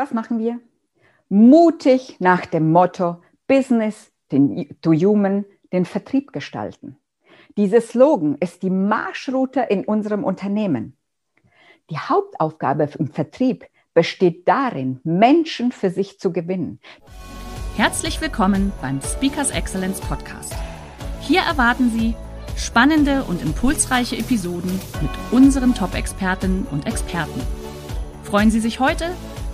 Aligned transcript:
Was 0.00 0.14
machen 0.14 0.38
wir? 0.38 0.58
Mutig 1.28 2.16
nach 2.20 2.46
dem 2.46 2.72
Motto 2.72 3.20
Business 3.46 4.10
to 4.30 4.94
Human 4.94 5.44
den 5.74 5.84
Vertrieb 5.84 6.32
gestalten. 6.32 6.96
Dieser 7.58 7.82
Slogan 7.82 8.38
ist 8.40 8.62
die 8.62 8.70
Marschroute 8.70 9.60
in 9.60 9.84
unserem 9.84 10.24
Unternehmen. 10.24 10.96
Die 11.90 11.98
Hauptaufgabe 11.98 12.88
im 12.98 13.08
Vertrieb 13.08 13.66
besteht 13.92 14.48
darin, 14.48 15.00
Menschen 15.04 15.70
für 15.70 15.90
sich 15.90 16.18
zu 16.18 16.32
gewinnen. 16.32 16.80
Herzlich 17.76 18.22
willkommen 18.22 18.72
beim 18.80 19.02
Speakers 19.02 19.50
Excellence 19.50 20.00
Podcast. 20.00 20.54
Hier 21.20 21.42
erwarten 21.42 21.90
Sie 21.90 22.14
spannende 22.56 23.24
und 23.24 23.42
impulsreiche 23.42 24.16
Episoden 24.16 24.80
mit 25.02 25.10
unseren 25.30 25.74
Top-Expertinnen 25.74 26.66
und 26.70 26.86
Experten. 26.86 27.42
Freuen 28.22 28.50
Sie 28.50 28.60
sich 28.60 28.80
heute 28.80 29.10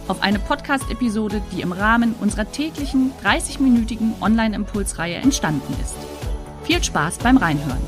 auf 0.09 0.23
eine 0.23 0.39
Podcast-Episode, 0.39 1.43
die 1.53 1.63
im 1.63 1.73
Rahmen 1.73 2.15
unserer 2.21 2.51
täglichen 2.51 3.13
30-minütigen 3.25 4.21
Online-Impulsreihe 4.23 5.17
entstanden 5.17 5.75
ist. 5.83 5.97
Viel 6.65 6.83
Spaß 6.83 7.19
beim 7.19 7.37
Reinhören. 7.37 7.83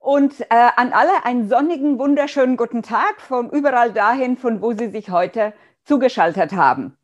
Und 0.00 0.40
äh, 0.42 0.68
an 0.76 0.92
alle 0.92 1.24
einen 1.24 1.48
sonnigen, 1.48 1.98
wunderschönen 1.98 2.56
guten 2.56 2.82
Tag 2.82 3.20
von 3.20 3.48
überall 3.50 3.92
dahin, 3.92 4.36
von 4.36 4.60
wo 4.60 4.72
Sie 4.72 4.88
sich 4.90 5.10
heute 5.10 5.54
zugeschaltet 5.84 6.52
haben. 6.52 6.98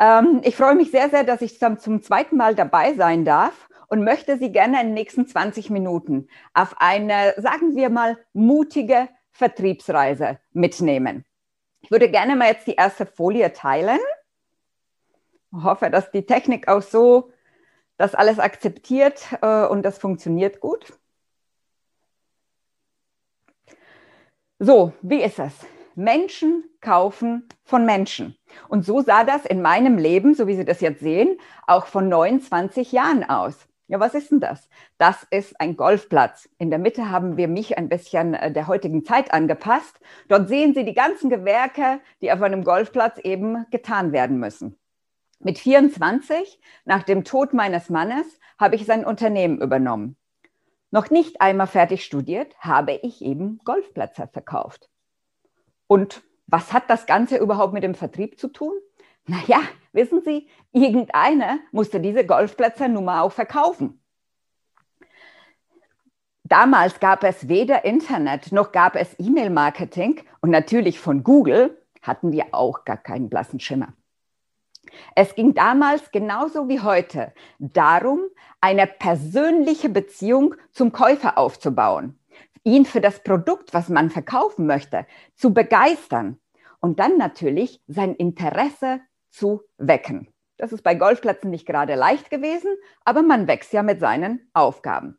Ähm, 0.00 0.40
ich 0.42 0.56
freue 0.56 0.74
mich 0.74 0.90
sehr, 0.90 1.10
sehr, 1.10 1.24
dass 1.24 1.42
ich 1.42 1.58
zum, 1.58 1.78
zum 1.78 2.02
zweiten 2.02 2.36
Mal 2.36 2.54
dabei 2.54 2.94
sein 2.94 3.24
darf 3.24 3.68
und 3.88 4.02
möchte 4.02 4.38
Sie 4.38 4.50
gerne 4.50 4.80
in 4.80 4.88
den 4.88 4.94
nächsten 4.94 5.26
20 5.26 5.68
Minuten 5.68 6.28
auf 6.54 6.74
eine, 6.78 7.34
sagen 7.36 7.76
wir 7.76 7.90
mal, 7.90 8.18
mutige 8.32 9.08
Vertriebsreise 9.32 10.38
mitnehmen. 10.52 11.24
Ich 11.86 11.92
würde 11.92 12.10
gerne 12.10 12.34
mal 12.34 12.48
jetzt 12.48 12.66
die 12.66 12.74
erste 12.74 13.06
Folie 13.06 13.52
teilen. 13.52 14.00
Ich 15.52 15.62
hoffe, 15.62 15.88
dass 15.88 16.10
die 16.10 16.26
Technik 16.26 16.66
auch 16.66 16.82
so 16.82 17.30
das 17.96 18.16
alles 18.16 18.40
akzeptiert 18.40 19.24
äh, 19.40 19.66
und 19.66 19.84
das 19.84 19.98
funktioniert 19.98 20.58
gut. 20.58 20.98
So, 24.58 24.94
wie 25.00 25.22
ist 25.22 25.38
es? 25.38 25.52
Menschen 25.94 26.64
kaufen 26.80 27.48
von 27.62 27.86
Menschen. 27.86 28.36
Und 28.66 28.84
so 28.84 29.00
sah 29.00 29.22
das 29.22 29.46
in 29.46 29.62
meinem 29.62 29.96
Leben, 29.96 30.34
so 30.34 30.48
wie 30.48 30.56
Sie 30.56 30.64
das 30.64 30.80
jetzt 30.80 30.98
sehen, 30.98 31.38
auch 31.68 31.86
von 31.86 32.08
29 32.08 32.90
Jahren 32.90 33.22
aus. 33.22 33.68
Ja, 33.88 34.00
was 34.00 34.14
ist 34.14 34.32
denn 34.32 34.40
das? 34.40 34.68
Das 34.98 35.24
ist 35.30 35.60
ein 35.60 35.76
Golfplatz. 35.76 36.48
In 36.58 36.70
der 36.70 36.80
Mitte 36.80 37.10
haben 37.10 37.36
wir 37.36 37.46
mich 37.46 37.78
ein 37.78 37.88
bisschen 37.88 38.34
äh, 38.34 38.50
der 38.50 38.66
heutigen 38.66 39.04
Zeit 39.04 39.32
angepasst. 39.32 40.00
Dort 40.28 40.48
sehen 40.48 40.74
Sie 40.74 40.84
die 40.84 40.94
ganzen 40.94 41.30
Gewerke, 41.30 42.00
die 42.20 42.32
auf 42.32 42.42
einem 42.42 42.64
Golfplatz 42.64 43.18
eben 43.18 43.64
getan 43.70 44.10
werden 44.10 44.38
müssen. 44.38 44.76
Mit 45.38 45.58
24, 45.58 46.60
nach 46.84 47.04
dem 47.04 47.22
Tod 47.22 47.54
meines 47.54 47.88
Mannes, 47.88 48.40
habe 48.58 48.74
ich 48.74 48.86
sein 48.86 49.04
Unternehmen 49.04 49.60
übernommen. 49.60 50.16
Noch 50.90 51.10
nicht 51.10 51.40
einmal 51.40 51.66
fertig 51.66 52.04
studiert, 52.04 52.56
habe 52.58 52.92
ich 53.02 53.22
eben 53.22 53.60
Golfplätze 53.64 54.28
verkauft. 54.32 54.88
Und 55.86 56.22
was 56.46 56.72
hat 56.72 56.90
das 56.90 57.06
Ganze 57.06 57.36
überhaupt 57.36 57.72
mit 57.72 57.82
dem 57.84 57.94
Vertrieb 57.94 58.40
zu 58.40 58.48
tun? 58.48 58.72
Naja, 59.26 59.60
wissen 59.92 60.22
Sie, 60.22 60.48
irgendeiner 60.72 61.58
musste 61.72 62.00
diese 62.00 62.24
Golfplätze 62.24 62.88
nun 62.88 63.04
mal 63.04 63.22
auch 63.22 63.32
verkaufen. 63.32 64.00
Damals 66.44 67.00
gab 67.00 67.24
es 67.24 67.48
weder 67.48 67.84
Internet 67.84 68.52
noch 68.52 68.70
gab 68.70 68.94
es 68.94 69.18
E-Mail-Marketing 69.18 70.22
und 70.40 70.50
natürlich 70.50 71.00
von 71.00 71.24
Google 71.24 71.82
hatten 72.02 72.30
wir 72.30 72.46
auch 72.52 72.84
gar 72.84 72.98
keinen 72.98 73.28
blassen 73.28 73.58
Schimmer. 73.58 73.94
Es 75.16 75.34
ging 75.34 75.54
damals 75.54 76.12
genauso 76.12 76.68
wie 76.68 76.80
heute 76.80 77.32
darum, 77.58 78.20
eine 78.60 78.86
persönliche 78.86 79.88
Beziehung 79.88 80.54
zum 80.70 80.92
Käufer 80.92 81.36
aufzubauen, 81.36 82.16
ihn 82.62 82.84
für 82.84 83.00
das 83.00 83.24
Produkt, 83.24 83.74
was 83.74 83.88
man 83.88 84.10
verkaufen 84.10 84.66
möchte, 84.66 85.04
zu 85.34 85.52
begeistern 85.52 86.38
und 86.78 87.00
dann 87.00 87.18
natürlich 87.18 87.82
sein 87.88 88.14
Interesse 88.14 89.00
zu 89.36 89.62
wecken. 89.76 90.28
Das 90.56 90.72
ist 90.72 90.82
bei 90.82 90.94
Golfplätzen 90.94 91.50
nicht 91.50 91.66
gerade 91.66 91.94
leicht 91.94 92.30
gewesen, 92.30 92.70
aber 93.04 93.22
man 93.22 93.46
wächst 93.46 93.72
ja 93.72 93.82
mit 93.82 94.00
seinen 94.00 94.48
Aufgaben. 94.54 95.18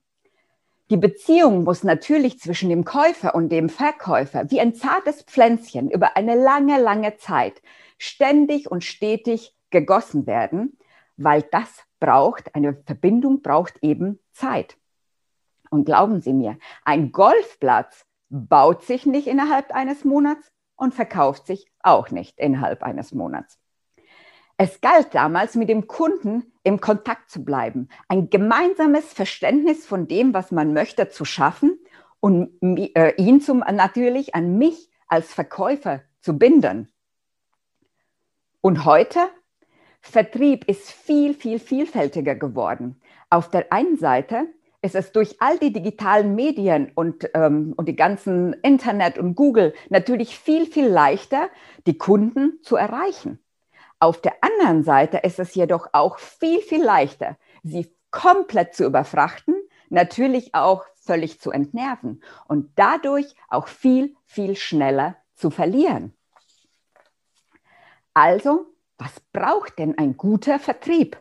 Die 0.90 0.98
Beziehung 0.98 1.64
muss 1.64 1.84
natürlich 1.84 2.40
zwischen 2.40 2.70
dem 2.70 2.86
Käufer 2.86 3.36
und 3.36 3.50
dem 3.50 3.70
Verkäufer 3.70 4.50
wie 4.50 4.62
ein 4.62 4.74
zartes 4.74 5.22
Pflänzchen 5.22 5.92
über 5.92 6.16
eine 6.16 6.36
lange, 6.36 6.82
lange 6.82 7.18
Zeit 7.18 7.62
ständig 7.98 8.72
und 8.72 8.84
stetig 8.84 9.56
gegossen 9.70 10.26
werden, 10.26 10.78
weil 11.18 11.44
das 11.52 11.84
braucht, 12.00 12.56
eine 12.56 12.82
Verbindung 12.86 13.42
braucht 13.42 13.78
eben 13.82 14.20
Zeit. 14.32 14.78
Und 15.70 15.86
glauben 15.86 16.22
Sie 16.22 16.34
mir, 16.34 16.58
ein 16.86 17.12
Golfplatz 17.12 18.06
baut 18.30 18.84
sich 18.84 19.06
nicht 19.06 19.28
innerhalb 19.28 19.74
eines 19.74 20.06
Monats 20.06 20.52
und 20.78 20.94
verkauft 20.94 21.48
sich 21.48 21.70
auch 21.82 22.12
nicht 22.12 22.40
innerhalb 22.40 22.82
eines 22.84 23.14
Monats. 23.14 23.60
Es 24.60 24.82
galt 24.82 25.14
damals, 25.14 25.56
mit 25.56 25.70
dem 25.70 25.86
Kunden 25.88 26.52
im 26.64 26.82
Kontakt 26.82 27.30
zu 27.30 27.46
bleiben, 27.46 27.90
ein 28.08 28.32
gemeinsames 28.32 29.14
Verständnis 29.14 29.86
von 29.86 30.08
dem, 30.08 30.34
was 30.34 30.52
man 30.52 30.74
möchte, 30.74 31.10
zu 31.10 31.26
schaffen 31.26 31.80
und 32.20 32.58
äh, 32.62 33.14
ihn 33.18 33.40
zum, 33.40 33.60
natürlich 33.60 34.34
an 34.34 34.58
mich 34.58 34.90
als 35.08 35.32
Verkäufer 35.32 36.02
zu 36.22 36.38
binden. 36.38 36.90
Und 38.62 38.84
heute? 38.86 39.20
Vertrieb 40.02 40.66
ist 40.68 40.90
viel, 40.92 41.34
viel 41.34 41.60
vielfältiger 41.60 42.36
geworden. 42.36 43.00
Auf 43.30 43.50
der 43.50 43.72
einen 43.72 43.98
Seite 43.98 44.48
ist 44.82 44.96
es 44.96 45.12
durch 45.12 45.36
all 45.40 45.60
die 45.60 45.74
digitalen 45.74 46.34
Medien 46.36 46.92
und, 46.96 47.30
ähm, 47.34 47.74
und 47.76 47.88
die 47.88 47.96
ganzen 47.96 48.54
Internet 48.64 49.18
und 49.18 49.36
Google 49.36 49.74
natürlich 49.90 50.40
viel, 50.40 50.66
viel 50.66 50.88
leichter, 50.88 51.50
die 51.86 51.98
Kunden 51.98 52.60
zu 52.64 52.76
erreichen. 52.76 53.40
Auf 54.00 54.22
der 54.22 54.36
anderen 54.42 54.84
Seite 54.84 55.18
ist 55.18 55.40
es 55.40 55.56
jedoch 55.56 55.88
auch 55.94 56.20
viel, 56.20 56.62
viel 56.62 56.84
leichter, 56.84 57.38
sie 57.64 57.92
komplett 58.12 58.76
zu 58.76 58.86
überfrachten, 58.86 59.56
natürlich 59.90 60.54
auch 60.54 60.86
völlig 60.96 61.40
zu 61.40 61.52
entnerven 61.52 62.22
und 62.48 62.72
dadurch 62.76 63.34
auch 63.50 63.68
viel, 63.68 64.16
viel 64.26 64.56
schneller 64.56 65.16
zu 65.34 65.50
verlieren. 65.50 66.14
Also, 68.14 68.66
was 68.98 69.20
braucht 69.32 69.80
denn 69.80 69.98
ein 69.98 70.18
guter 70.18 70.60
Vertrieb? 70.60 71.18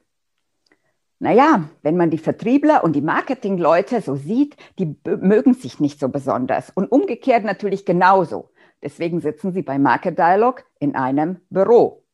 Naja, 1.19 1.69
wenn 1.83 1.97
man 1.97 2.11
die 2.11 2.19
Vertriebler 2.19 2.85
und 2.85 2.95
die 2.95 3.01
Marketingleute 3.01 4.03
so 4.03 4.17
sieht, 4.17 4.57
die 4.79 4.97
mögen 5.05 5.55
sich 5.55 5.81
nicht 5.81 5.99
so 5.99 6.09
besonders 6.09 6.71
und 6.71 6.91
umgekehrt 6.93 7.45
natürlich 7.45 7.87
genauso. 7.87 8.51
Deswegen 8.83 9.21
sitzen 9.21 9.53
sie 9.53 9.63
bei 9.63 9.79
Market 9.79 10.19
Dialog 10.19 10.65
in 10.79 10.95
einem 10.95 11.41
Büro. 11.49 12.06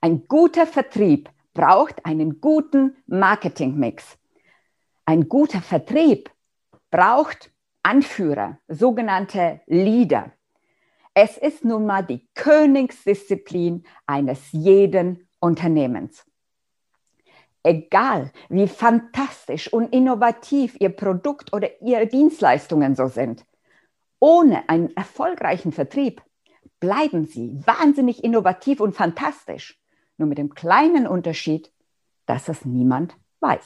Ein 0.00 0.26
guter 0.28 0.66
Vertrieb 0.66 1.30
braucht 1.54 2.04
einen 2.06 2.40
guten 2.40 2.96
Marketingmix. 3.06 4.16
Ein 5.04 5.28
guter 5.28 5.60
Vertrieb 5.60 6.30
braucht 6.90 7.50
Anführer, 7.82 8.58
sogenannte 8.68 9.60
Leader. 9.66 10.32
Es 11.14 11.36
ist 11.36 11.64
nun 11.64 11.86
mal 11.86 12.02
die 12.02 12.28
Königsdisziplin 12.34 13.84
eines 14.06 14.52
jeden 14.52 15.28
Unternehmens. 15.40 16.24
Egal, 17.62 18.30
wie 18.48 18.68
fantastisch 18.68 19.72
und 19.72 19.92
innovativ 19.92 20.76
Ihr 20.78 20.90
Produkt 20.90 21.52
oder 21.52 21.80
Ihre 21.82 22.06
Dienstleistungen 22.06 22.94
so 22.94 23.08
sind, 23.08 23.44
ohne 24.20 24.68
einen 24.68 24.96
erfolgreichen 24.96 25.72
Vertrieb 25.72 26.22
bleiben 26.80 27.26
sie 27.26 27.60
wahnsinnig 27.66 28.24
innovativ 28.24 28.80
und 28.80 28.94
fantastisch. 28.94 29.78
Nur 30.16 30.28
mit 30.28 30.38
dem 30.38 30.54
kleinen 30.54 31.06
Unterschied, 31.06 31.72
dass 32.26 32.48
es 32.48 32.64
niemand 32.64 33.16
weiß. 33.40 33.64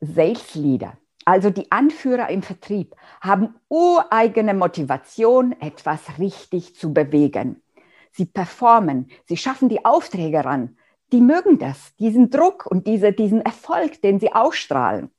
Sales 0.00 0.54
Leader 0.54 0.96
also 1.24 1.50
die 1.50 1.70
Anführer 1.70 2.28
im 2.28 2.42
Vertrieb, 2.42 2.96
haben 3.20 3.54
ureigene 3.68 4.54
Motivation, 4.54 5.52
etwas 5.60 6.18
richtig 6.18 6.74
zu 6.74 6.92
bewegen. 6.92 7.62
Sie 8.10 8.26
performen, 8.26 9.08
sie 9.26 9.36
schaffen 9.36 9.68
die 9.68 9.84
Aufträge 9.84 10.44
ran. 10.44 10.76
Die 11.12 11.20
mögen 11.20 11.58
das, 11.58 11.94
diesen 11.96 12.30
Druck 12.30 12.66
und 12.66 12.86
diese, 12.86 13.12
diesen 13.12 13.42
Erfolg, 13.42 14.00
den 14.02 14.18
sie 14.20 14.32
ausstrahlen. 14.32 15.10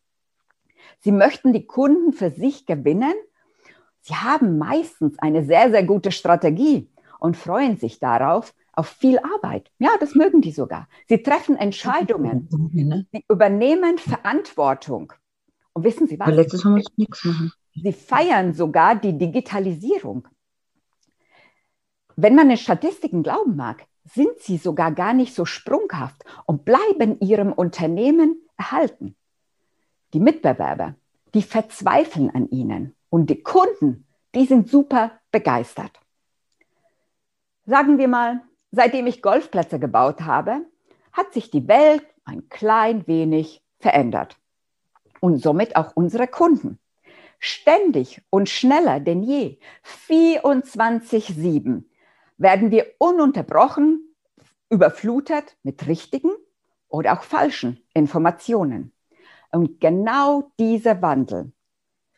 Sie 0.99 1.11
möchten 1.11 1.53
die 1.53 1.65
Kunden 1.65 2.13
für 2.13 2.31
sich 2.31 2.65
gewinnen. 2.65 3.13
Sie 4.01 4.15
haben 4.15 4.57
meistens 4.57 5.17
eine 5.19 5.45
sehr, 5.45 5.69
sehr 5.69 5.83
gute 5.83 6.11
Strategie 6.11 6.89
und 7.19 7.37
freuen 7.37 7.77
sich 7.77 7.99
darauf, 7.99 8.53
auf 8.73 8.87
viel 8.87 9.19
Arbeit. 9.19 9.69
Ja, 9.79 9.91
das 9.99 10.15
mögen 10.15 10.41
die 10.41 10.51
sogar. 10.51 10.87
Sie 11.07 11.21
treffen 11.21 11.55
Entscheidungen. 11.55 12.47
Sie 13.11 13.25
übernehmen 13.29 13.97
Verantwortung. 13.97 15.13
Und 15.73 15.83
wissen 15.83 16.07
Sie 16.07 16.19
was? 16.19 16.27
Aber 16.27 16.35
letztes 16.35 16.63
Mal 16.63 16.81
nichts 16.95 17.23
machen. 17.23 17.51
Sie 17.75 17.93
feiern 17.93 18.53
sogar 18.53 18.95
die 18.95 19.17
Digitalisierung. 19.17 20.27
Wenn 22.15 22.35
man 22.35 22.49
den 22.49 22.57
Statistiken 22.57 23.23
glauben 23.23 23.55
mag, 23.55 23.85
sind 24.03 24.39
sie 24.39 24.57
sogar 24.57 24.91
gar 24.91 25.13
nicht 25.13 25.33
so 25.33 25.45
sprunghaft 25.45 26.25
und 26.45 26.65
bleiben 26.65 27.19
ihrem 27.19 27.53
Unternehmen 27.53 28.41
erhalten. 28.57 29.15
Die 30.13 30.19
Mitbewerber, 30.19 30.95
die 31.33 31.43
verzweifeln 31.43 32.29
an 32.31 32.49
ihnen 32.49 32.95
und 33.11 33.29
die 33.29 33.43
Kunden, 33.43 34.07
die 34.33 34.45
sind 34.45 34.69
super 34.69 35.11
begeistert. 35.31 35.99
Sagen 37.65 37.99
wir 37.99 38.07
mal, 38.07 38.41
seitdem 38.71 39.05
ich 39.05 39.21
Golfplätze 39.21 39.79
gebaut 39.79 40.21
habe, 40.21 40.65
hat 41.11 41.33
sich 41.33 41.51
die 41.51 41.67
Welt 41.67 42.05
ein 42.23 42.47
klein 42.49 43.05
wenig 43.07 43.61
verändert 43.79 44.37
und 45.19 45.37
somit 45.37 45.75
auch 45.75 45.91
unsere 45.95 46.27
Kunden. 46.27 46.79
Ständig 47.37 48.21
und 48.29 48.49
schneller 48.49 48.99
denn 48.99 49.23
je, 49.23 49.59
24-7, 50.07 51.83
werden 52.37 52.71
wir 52.71 52.87
ununterbrochen 52.97 54.15
überflutet 54.69 55.57
mit 55.63 55.85
richtigen 55.87 56.31
oder 56.87 57.13
auch 57.13 57.23
falschen 57.23 57.83
Informationen. 57.93 58.93
Und 59.51 59.81
genau 59.81 60.51
dieser 60.57 61.01
Wandel 61.01 61.51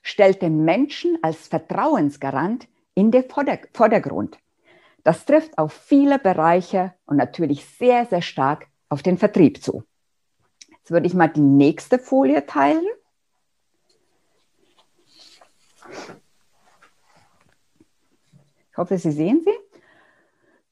stellt 0.03 0.41
den 0.41 0.63
Menschen 0.63 1.17
als 1.23 1.47
Vertrauensgarant 1.47 2.67
in 2.93 3.09
den 3.09 3.23
Vordergrund. 3.23 4.37
Das 5.03 5.25
trifft 5.25 5.57
auf 5.57 5.73
viele 5.73 6.19
Bereiche 6.19 6.93
und 7.05 7.17
natürlich 7.17 7.65
sehr, 7.65 8.05
sehr 8.05 8.21
stark 8.21 8.67
auf 8.89 9.01
den 9.01 9.17
Vertrieb 9.17 9.63
zu. 9.63 9.83
Jetzt 10.69 10.91
würde 10.91 11.07
ich 11.07 11.13
mal 11.13 11.29
die 11.29 11.41
nächste 11.41 11.97
Folie 11.97 12.45
teilen. 12.45 12.85
Ich 18.71 18.77
hoffe, 18.77 18.97
Sie 18.97 19.11
sehen 19.11 19.41
sie. 19.45 19.53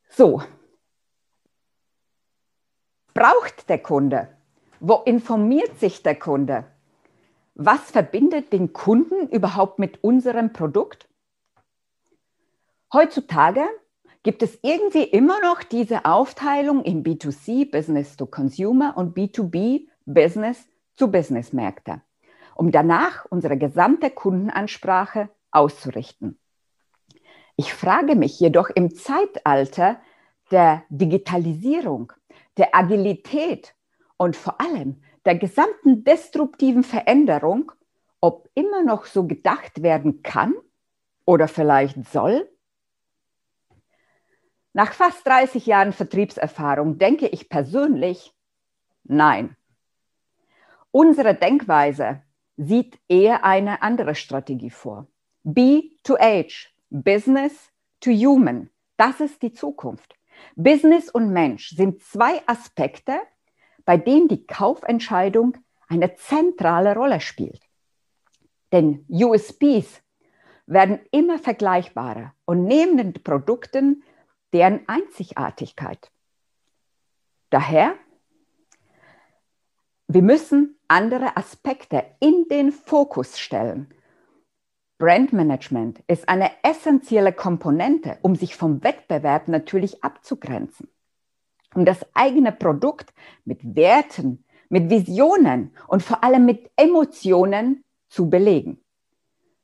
So, 0.10 0.42
braucht 3.14 3.70
der 3.70 3.80
Kunde? 3.80 4.36
Wo 4.80 4.96
informiert 5.06 5.80
sich 5.80 6.04
der 6.04 6.16
Kunde? 6.16 6.66
Was 7.64 7.92
verbindet 7.92 8.54
den 8.54 8.74
Kunden 8.74 9.30
überhaupt 9.30 9.78
mit 9.78 10.04
unserem 10.04 10.52
Produkt? 10.52 11.08
Heutzutage 12.92 13.64
gibt 14.24 14.42
es 14.42 14.58
irgendwie 14.64 15.04
immer 15.04 15.40
noch 15.42 15.62
diese 15.62 16.06
Aufteilung 16.06 16.84
in 16.84 17.04
B2C, 17.04 17.70
Business 17.70 18.18
to 18.18 18.26
Consumer 18.26 18.98
und 18.98 19.16
B2B, 19.16 19.88
Business 20.08 20.68
to 20.98 21.08
Business 21.08 21.54
Märkte, 21.54 22.02
um 22.56 22.72
danach 22.72 23.26
unsere 23.30 23.60
gesamte 23.60 24.10
Kundenansprache 24.10 25.30
auszurichten. 25.52 26.40
Ich 27.58 27.76
frage 27.76 28.16
mich 28.16 28.40
jedoch 28.40 28.72
im 28.72 28.96
Zeitalter 28.96 30.02
der 30.50 30.82
Digitalisierung, 30.90 32.12
der 32.58 32.74
Agilität 32.74 33.76
und 34.18 34.36
vor 34.36 34.60
allem 34.60 35.04
der 35.26 35.36
gesamten 35.36 36.04
destruktiven 36.04 36.84
Veränderung, 36.84 37.72
ob 38.20 38.50
immer 38.54 38.84
noch 38.84 39.06
so 39.06 39.26
gedacht 39.26 39.82
werden 39.82 40.24
kann 40.24 40.54
oder 41.26 41.48
vielleicht 41.48 42.06
soll? 42.08 42.50
Nach 44.74 44.94
fast 44.94 45.26
30 45.28 45.66
Jahren 45.66 45.92
Vertriebserfahrung 45.92 46.98
denke 46.98 47.28
ich 47.28 47.50
persönlich, 47.50 48.34
nein. 49.04 49.58
Unsere 50.92 51.36
Denkweise 51.36 52.22
sieht 52.58 53.00
eher 53.08 53.44
eine 53.44 53.82
andere 53.82 54.16
Strategie 54.16 54.70
vor. 54.70 55.08
B 55.44 55.92
to 56.04 56.18
H, 56.18 56.70
Business 56.90 57.72
to 58.00 58.12
Human, 58.12 58.70
das 58.98 59.20
ist 59.20 59.42
die 59.42 59.54
Zukunft. 59.54 60.16
Business 60.56 61.10
und 61.10 61.32
Mensch 61.32 61.70
sind 61.70 62.02
zwei 62.02 62.42
Aspekte, 62.48 63.20
bei 63.86 63.98
denen 63.98 64.28
die 64.28 64.46
Kaufentscheidung 64.46 65.58
eine 65.88 66.16
zentrale 66.16 66.96
Rolle 66.96 67.20
spielt. 67.20 67.62
Denn 68.72 69.06
USPs 69.10 70.02
werden 70.66 71.00
immer 71.12 71.38
vergleichbarer 71.38 72.34
und 72.46 72.64
nehmen 72.64 72.98
den 72.98 73.14
Produkten 73.14 74.04
deren 74.54 74.88
Einzigartigkeit. 74.88 76.12
Daher, 77.50 77.96
wir 80.08 80.22
müssen 80.22 80.80
andere 80.88 81.36
Aspekte 81.36 82.06
in 82.20 82.46
den 82.50 82.72
Fokus 82.72 83.40
stellen 83.40 83.94
Brandmanagement 85.02 86.04
ist 86.06 86.30
eine 86.30 86.52
essentielle 86.62 87.34
Komponente, 87.34 88.20
um 88.22 88.36
sich 88.36 88.56
vom 88.56 88.84
Wettbewerb 88.84 89.48
natürlich 89.48 90.04
abzugrenzen. 90.04 90.90
Um 91.74 91.86
das 91.86 92.06
eigene 92.14 92.52
Produkt 92.52 93.14
mit 93.46 93.76
Werten, 93.76 94.44
mit 94.70 94.90
Visionen 94.90 95.76
und 95.88 96.04
vor 96.04 96.24
allem 96.24 96.46
mit 96.46 96.70
Emotionen 96.76 97.84
zu 98.10 98.30
belegen. 98.30 98.84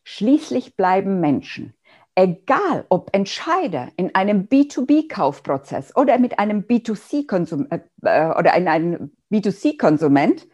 Schließlich 0.03 0.75
bleiben 0.75 1.19
Menschen, 1.19 1.73
egal 2.15 2.85
ob 2.89 3.13
Entscheider 3.13 3.89
in 3.97 4.15
einem 4.15 4.47
B2B-Kaufprozess 4.47 5.95
oder 5.95 6.17
mit 6.17 6.39
einem 6.39 6.61
B2C-Konsument 6.61 7.83
äh, 8.01 8.27
oder 8.29 8.55
in 8.55 8.67
einem 8.67 9.11
B2C-Konsument, 9.31 10.47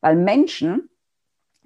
weil 0.00 0.16
Menschen 0.16 0.88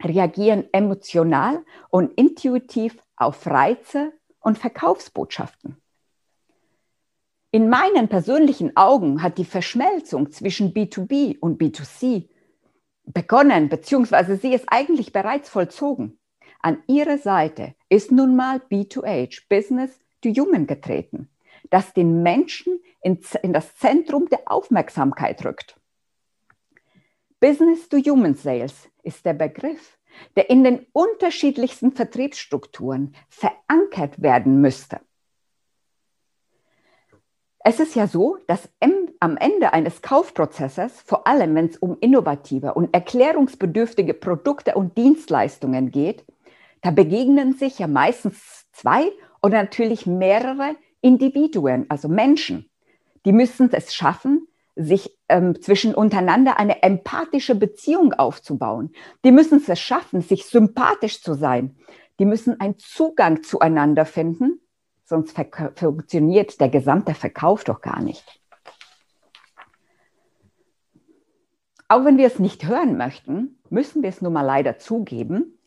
reagieren 0.03 0.69
emotional 0.73 1.65
und 1.89 2.13
intuitiv 2.19 2.97
auf 3.17 3.47
Reize 3.47 4.13
und 4.41 4.59
Verkaufsbotschaften. 4.59 5.80
In 7.53 7.69
meinen 7.69 8.07
persönlichen 8.09 8.77
Augen 8.77 9.25
hat 9.25 9.37
die 9.37 9.45
Verschmelzung 9.45 10.31
zwischen 10.31 10.73
B2B 10.73 11.39
und 11.41 11.61
B2C 11.61 12.29
begonnen, 13.05 13.69
beziehungsweise 13.69 14.37
sie 14.37 14.55
ist 14.55 14.67
eigentlich 14.69 15.13
bereits 15.13 15.49
vollzogen. 15.49 16.21
An 16.61 16.83
ihrer 16.87 17.19
Seite 17.19 17.75
ist 17.89 18.13
nun 18.13 18.37
mal 18.37 18.59
B2H, 18.71 19.49
Business 19.49 19.99
to 20.21 20.29
Human 20.29 20.69
getreten, 20.69 21.29
das 21.71 21.93
den 21.93 22.23
Menschen 22.23 22.79
in, 23.03 23.19
in 23.43 23.53
das 23.53 23.75
Zentrum 23.75 24.29
der 24.29 24.43
Aufmerksamkeit 24.47 25.45
rückt. 25.45 25.77
Business 27.41 27.89
to 27.89 27.97
Human 27.97 28.35
Sales 28.35 28.89
ist 29.03 29.25
der 29.27 29.33
Begriff, 29.33 29.99
der 30.37 30.51
in 30.51 30.63
den 30.63 30.87
unterschiedlichsten 30.93 31.91
Vertriebsstrukturen 31.91 33.17
verankert 33.29 34.23
werden 34.23 34.61
müsste. 34.61 35.01
Es 37.63 37.79
ist 37.79 37.95
ja 37.95 38.07
so, 38.07 38.39
dass 38.47 38.71
am 39.21 39.37
Ende 39.37 39.75
eines 39.75 40.01
Kaufprozesses, 40.01 41.03
vor 41.03 41.27
allem 41.27 41.55
wenn 41.55 41.67
es 41.67 41.77
um 41.77 41.99
innovative 42.01 42.73
und 42.73 42.95
erklärungsbedürftige 42.95 44.15
Produkte 44.15 44.75
und 44.75 44.97
Dienstleistungen 44.97 45.91
geht, 45.91 46.25
da 46.81 46.91
begegnen 46.91 47.53
sich 47.53 47.79
ja 47.79 47.87
meistens 47.87 48.67
zwei 48.73 49.13
oder 49.43 49.63
natürlich 49.63 50.07
mehrere 50.07 50.75
Individuen, 51.03 51.85
also 51.91 52.09
Menschen. 52.09 52.71
Die 53.27 53.33
müssen 53.33 53.71
es 53.73 53.95
schaffen, 53.95 54.49
sich 54.75 55.15
ähm, 55.29 55.61
zwischen 55.61 55.95
untereinander 55.95 56.59
eine 56.59 56.83
empathische 56.83 57.55
Beziehung 57.55 58.15
aufzubauen. 58.15 58.93
Die 59.23 59.33
müssen 59.33 59.63
es 59.67 59.79
schaffen, 59.79 60.23
sich 60.23 60.47
sympathisch 60.47 61.23
zu 61.23 61.35
sein. 61.35 61.77
Die 62.19 62.25
müssen 62.25 62.59
einen 62.59 62.79
Zugang 62.79 63.43
zueinander 63.43 64.07
finden, 64.07 64.61
sonst 65.11 65.37
funktioniert 65.75 66.61
der 66.61 66.69
gesamte 66.69 67.15
Verkauf 67.15 67.65
doch 67.65 67.81
gar 67.81 68.01
nicht. 68.01 68.41
Auch 71.89 72.05
wenn 72.05 72.17
wir 72.17 72.29
es 72.29 72.39
nicht 72.39 72.67
hören 72.67 72.97
möchten, 72.97 73.59
müssen 73.69 74.03
wir 74.03 74.09
es 74.09 74.23
nun 74.23 74.33
mal 74.33 74.43
leider 74.43 74.79
zugeben, 74.79 75.59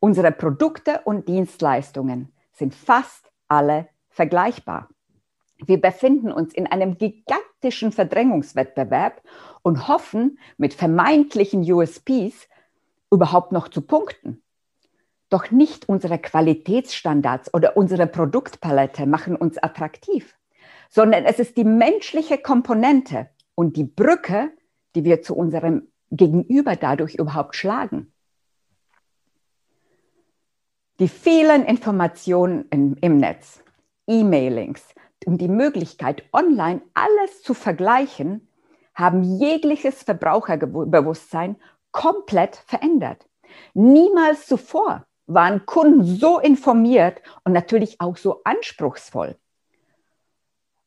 unsere 0.00 0.32
Produkte 0.32 1.02
und 1.04 1.28
Dienstleistungen 1.28 2.32
sind 2.52 2.74
fast 2.74 3.30
alle 3.48 3.88
vergleichbar. 4.08 4.88
Wir 5.58 5.78
befinden 5.78 6.32
uns 6.32 6.54
in 6.54 6.66
einem 6.66 6.96
gigantischen 6.96 7.92
Verdrängungswettbewerb 7.92 9.22
und 9.60 9.88
hoffen, 9.88 10.38
mit 10.56 10.72
vermeintlichen 10.72 11.60
USPs 11.70 12.48
überhaupt 13.10 13.52
noch 13.52 13.68
zu 13.68 13.82
punkten. 13.82 14.42
Doch 15.28 15.50
nicht 15.50 15.88
unsere 15.88 16.18
Qualitätsstandards 16.18 17.52
oder 17.52 17.76
unsere 17.76 18.06
Produktpalette 18.06 19.06
machen 19.06 19.34
uns 19.34 19.58
attraktiv, 19.58 20.36
sondern 20.88 21.24
es 21.24 21.40
ist 21.40 21.56
die 21.56 21.64
menschliche 21.64 22.38
Komponente 22.38 23.28
und 23.56 23.76
die 23.76 23.84
Brücke, 23.84 24.52
die 24.94 25.04
wir 25.04 25.22
zu 25.22 25.34
unserem 25.34 25.88
Gegenüber 26.10 26.76
dadurch 26.76 27.16
überhaupt 27.16 27.56
schlagen. 27.56 28.12
Die 31.00 31.08
vielen 31.08 31.64
Informationen 31.66 32.66
im, 32.70 32.96
im 33.00 33.18
Netz, 33.18 33.62
E-Mailings 34.06 34.94
und 35.26 35.40
die 35.40 35.48
Möglichkeit, 35.48 36.22
online 36.32 36.80
alles 36.94 37.42
zu 37.42 37.52
vergleichen, 37.52 38.48
haben 38.94 39.22
jegliches 39.22 40.04
Verbraucherbewusstsein 40.04 41.56
komplett 41.90 42.56
verändert. 42.56 43.28
Niemals 43.74 44.46
zuvor 44.46 45.06
waren 45.26 45.66
Kunden 45.66 46.04
so 46.04 46.38
informiert 46.38 47.20
und 47.44 47.52
natürlich 47.52 48.00
auch 48.00 48.16
so 48.16 48.42
anspruchsvoll. 48.44 49.36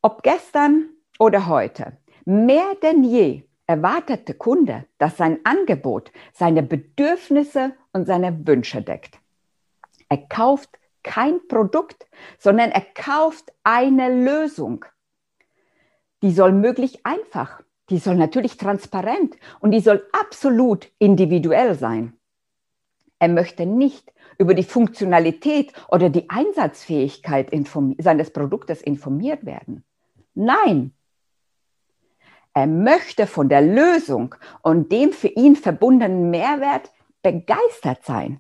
Ob 0.02 0.24
gestern 0.24 0.90
oder 1.20 1.48
heute, 1.48 1.98
mehr 2.26 2.76
denn 2.82 3.04
je 3.04 3.44
erwartet 3.68 4.28
der 4.28 4.36
Kunde, 4.36 4.86
dass 4.98 5.18
sein 5.18 5.40
Angebot 5.44 6.12
seine 6.34 6.64
Bedürfnisse 6.64 7.74
und 7.94 8.08
seine 8.08 8.48
Wünsche 8.48 8.82
deckt. 8.82 9.20
Er 10.08 10.18
kauft 10.18 10.70
kein 11.04 11.48
Produkt, 11.48 12.08
sondern 12.38 12.72
er 12.72 12.82
kauft 12.82 13.54
eine 13.64 14.24
Lösung. 14.24 14.86
Die 16.22 16.32
soll 16.32 16.52
möglich 16.52 17.06
einfach, 17.06 17.62
die 17.90 18.00
soll 18.00 18.16
natürlich 18.16 18.58
transparent 18.58 19.38
und 19.60 19.72
die 19.72 19.80
soll 19.80 20.06
absolut 20.12 20.92
individuell 20.98 21.78
sein. 21.78 22.19
Er 23.20 23.28
möchte 23.28 23.66
nicht 23.66 24.12
über 24.38 24.54
die 24.54 24.64
Funktionalität 24.64 25.74
oder 25.90 26.10
die 26.10 26.30
Einsatzfähigkeit 26.30 27.52
seines 27.98 28.32
Produktes 28.32 28.82
informiert 28.82 29.46
werden. 29.46 29.84
Nein, 30.34 30.94
er 32.54 32.68
möchte 32.68 33.28
von 33.28 33.50
der 33.50 33.62
Lösung 33.62 34.36
und 34.62 34.92
dem 34.92 35.12
für 35.12 35.28
ihn 35.28 35.56
verbundenen 35.56 36.30
Mehrwert 36.30 36.92
begeistert 37.22 38.04
sein. 38.06 38.40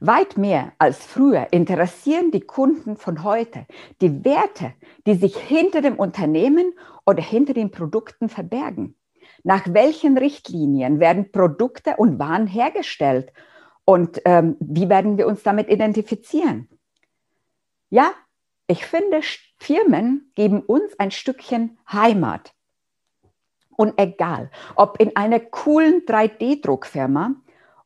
Weit 0.00 0.36
mehr 0.36 0.72
als 0.78 1.04
früher 1.04 1.48
interessieren 1.52 2.30
die 2.30 2.40
Kunden 2.40 2.96
von 2.96 3.22
heute 3.22 3.66
die 4.00 4.24
Werte, 4.24 4.74
die 5.06 5.14
sich 5.14 5.36
hinter 5.36 5.80
dem 5.80 5.96
Unternehmen 5.96 6.72
oder 7.06 7.22
hinter 7.22 7.54
den 7.54 7.70
Produkten 7.70 8.28
verbergen. 8.28 8.96
Nach 9.44 9.66
welchen 9.72 10.16
Richtlinien 10.18 11.00
werden 11.00 11.32
Produkte 11.32 11.96
und 11.96 12.18
Waren 12.18 12.46
hergestellt 12.46 13.32
und 13.84 14.22
ähm, 14.24 14.56
wie 14.60 14.88
werden 14.88 15.18
wir 15.18 15.26
uns 15.26 15.42
damit 15.42 15.68
identifizieren? 15.68 16.68
Ja, 17.90 18.12
ich 18.68 18.86
finde, 18.86 19.20
Firmen 19.58 20.32
geben 20.34 20.60
uns 20.60 20.98
ein 20.98 21.10
Stückchen 21.10 21.78
Heimat. 21.90 22.54
Und 23.76 23.94
egal, 23.98 24.50
ob 24.76 25.00
in 25.00 25.16
einer 25.16 25.40
coolen 25.40 26.02
3D-Druckfirma 26.06 27.34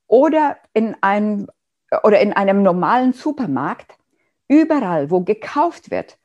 oder 0.07 0.59
in 0.75 0.97
einem 1.03 1.49
oder 2.03 2.21
in 2.21 2.33
einem 2.33 2.63
normalen 2.63 3.13
Supermarkt, 3.13 3.97
überall, 4.49 5.11
wo 5.11 5.21
gekauft 5.21 5.91
wird, 5.91 6.19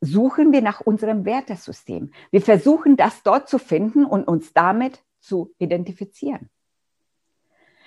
suchen 0.00 0.52
wir 0.52 0.62
nach 0.62 0.80
unserem 0.80 1.24
Wertesystem. 1.24 2.12
Wir 2.30 2.40
versuchen 2.40 2.96
das 2.96 3.22
dort 3.22 3.48
zu 3.48 3.58
finden 3.58 4.04
und 4.04 4.24
uns 4.24 4.52
damit 4.52 5.02
zu 5.20 5.52
identifizieren. 5.58 6.48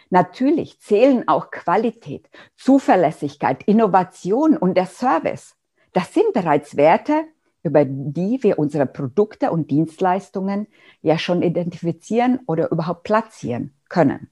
Natürlich 0.10 0.80
zählen 0.80 1.28
auch 1.28 1.50
Qualität, 1.50 2.30
Zuverlässigkeit, 2.56 3.64
Innovation 3.64 4.56
und 4.56 4.76
der 4.76 4.86
Service. 4.86 5.56
Das 5.92 6.14
sind 6.14 6.34
bereits 6.34 6.78
Werte, 6.78 7.26
über 7.64 7.86
die 7.86 8.44
wir 8.44 8.60
unsere 8.60 8.86
Produkte 8.86 9.52
und 9.52 9.72
Dienstleistungen 9.72 10.68
ja 11.02 11.18
schon 11.18 11.42
identifizieren 11.42 12.42
oder 12.46 12.70
überhaupt 12.72 13.04
platzieren 13.04 13.74
können. 13.90 14.30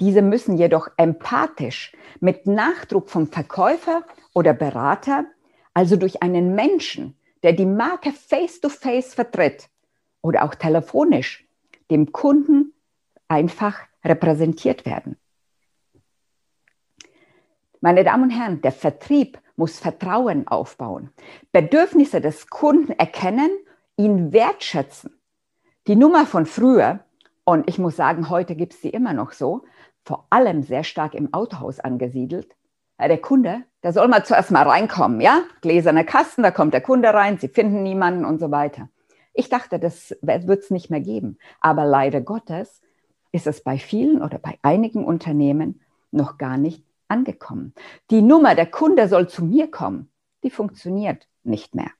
Diese 0.00 0.22
müssen 0.22 0.56
jedoch 0.58 0.88
empathisch 0.96 1.96
mit 2.20 2.46
Nachdruck 2.46 3.08
vom 3.10 3.28
Verkäufer 3.28 4.04
oder 4.32 4.52
Berater, 4.52 5.24
also 5.78 5.94
durch 5.94 6.24
einen 6.24 6.56
Menschen, 6.56 7.16
der 7.44 7.52
die 7.52 7.64
Marke 7.64 8.10
face-to-face 8.10 9.12
-face 9.12 9.14
vertritt 9.14 9.68
oder 10.22 10.42
auch 10.42 10.56
telefonisch, 10.56 11.46
dem 11.88 12.10
Kunden 12.10 12.74
einfach 13.28 13.78
repräsentiert 14.04 14.84
werden. 14.86 15.16
Meine 17.80 18.02
Damen 18.02 18.24
und 18.24 18.30
Herren, 18.30 18.60
der 18.60 18.72
Vertrieb 18.72 19.40
muss 19.54 19.78
Vertrauen 19.78 20.48
aufbauen, 20.48 21.12
Bedürfnisse 21.52 22.20
des 22.20 22.48
Kunden 22.48 22.90
erkennen, 22.90 23.50
ihn 23.96 24.32
wertschätzen. 24.32 25.12
Die 25.86 25.94
Nummer 25.94 26.26
von 26.26 26.44
früher, 26.44 27.04
und 27.44 27.70
ich 27.70 27.78
muss 27.78 27.94
sagen, 27.94 28.30
heute 28.30 28.56
gibt 28.56 28.74
es 28.74 28.82
sie 28.82 28.90
immer 28.90 29.12
noch 29.12 29.30
so, 29.30 29.62
vor 30.04 30.26
allem 30.30 30.64
sehr 30.64 30.82
stark 30.82 31.14
im 31.14 31.32
Autohaus 31.32 31.78
angesiedelt. 31.78 32.56
Der 32.98 33.18
Kunde, 33.18 33.62
der 33.82 33.92
soll 33.92 34.08
mal 34.08 34.24
zuerst 34.24 34.50
mal 34.50 34.68
reinkommen, 34.68 35.20
ja? 35.20 35.42
Gläserne 35.60 36.04
Kasten, 36.04 36.42
da 36.42 36.50
kommt 36.50 36.74
der 36.74 36.80
Kunde 36.80 37.14
rein, 37.14 37.38
sie 37.38 37.48
finden 37.48 37.82
niemanden 37.82 38.24
und 38.24 38.40
so 38.40 38.50
weiter. 38.50 38.88
Ich 39.32 39.48
dachte, 39.48 39.78
das 39.78 40.16
wird 40.20 40.64
es 40.64 40.70
nicht 40.70 40.90
mehr 40.90 41.00
geben. 41.00 41.38
Aber 41.60 41.84
leider 41.84 42.20
Gottes 42.20 42.82
ist 43.30 43.46
es 43.46 43.62
bei 43.62 43.78
vielen 43.78 44.20
oder 44.20 44.38
bei 44.38 44.58
einigen 44.62 45.04
Unternehmen 45.04 45.80
noch 46.10 46.38
gar 46.38 46.56
nicht 46.56 46.84
angekommen. 47.06 47.72
Die 48.10 48.22
Nummer, 48.22 48.54
der 48.54 48.66
Kunde 48.66 49.08
soll 49.08 49.28
zu 49.28 49.44
mir 49.44 49.70
kommen, 49.70 50.10
die 50.42 50.50
funktioniert 50.50 51.28
nicht 51.44 51.74
mehr. 51.74 51.90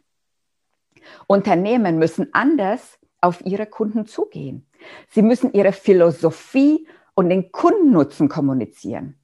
Unternehmen 1.26 1.99
müssen 1.99 2.28
anders 2.33 2.99
auf 3.21 3.45
ihre 3.45 3.67
Kunden 3.67 4.07
zugehen. 4.07 4.67
Sie 5.09 5.23
müssen 5.23 5.52
ihre 5.52 5.73
Philosophie 5.73 6.87
und 7.14 7.28
den 7.31 7.50
Kundennutzen 7.52 8.28
kommunizieren. 8.28 9.19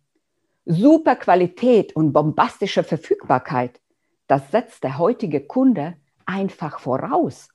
Super 0.67 1.17
Qualität 1.17 1.95
und 1.95 2.13
bombastische 2.13 2.85
Verfügbarkeit, 2.85 3.81
das 4.27 4.51
setzt 4.51 4.83
der 4.83 4.99
heutige 4.99 5.47
Kunde 5.47 5.97
einfach 6.25 6.79
voraus. 6.79 7.49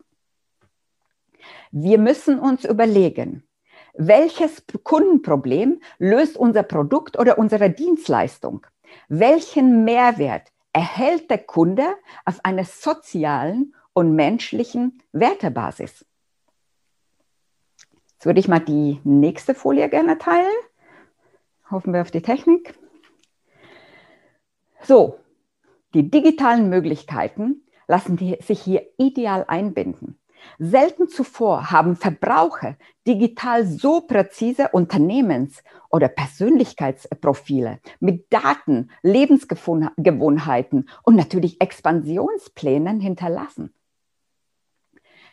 Wir 1.72 1.98
müssen 1.98 2.40
uns 2.40 2.66
überlegen, 2.66 3.44
welches 3.94 4.64
Kundenproblem 4.84 5.82
löst 5.98 6.38
unser 6.38 6.64
Produkt 6.64 7.18
oder 7.18 7.38
unsere 7.38 7.70
Dienstleistung? 7.72 8.66
Welchen 9.08 9.84
Mehrwert 9.84 10.52
erhält 10.74 11.30
der 11.30 11.40
Kunde 11.40 11.86
auf 12.26 12.40
einer 12.44 12.64
sozialen 12.64 13.76
und 13.94 14.16
menschlichen 14.16 15.02
Wertebasis? 15.12 16.06
Jetzt 18.14 18.26
würde 18.26 18.40
ich 18.40 18.48
mal 18.48 18.60
die 18.60 19.00
nächste 19.04 19.56
Folie 19.56 19.90
gerne 19.90 20.18
teilen. 20.18 20.46
Hoffen 21.72 21.94
wir 21.94 22.02
auf 22.02 22.12
die 22.12 22.22
Technik. 22.22 22.78
So, 24.84 25.20
die 25.94 26.10
digitalen 26.10 26.70
Möglichkeiten 26.70 27.64
lassen 27.88 28.18
sich 28.18 28.62
hier 28.62 28.88
ideal 28.98 29.46
einbinden. 29.48 30.20
Selten 30.58 31.08
zuvor 31.08 31.72
haben 31.72 31.96
Verbraucher 31.96 32.78
digital 33.08 33.66
so 33.66 34.02
präzise 34.02 34.70
Unternehmens- 34.70 35.64
oder 35.90 36.08
Persönlichkeitsprofile 36.08 37.80
mit 38.00 38.32
Daten, 38.32 38.92
Lebensgewohnheiten 39.02 40.90
und 41.04 41.16
natürlich 41.16 41.62
Expansionsplänen 41.62 43.00
hinterlassen. 43.00 43.74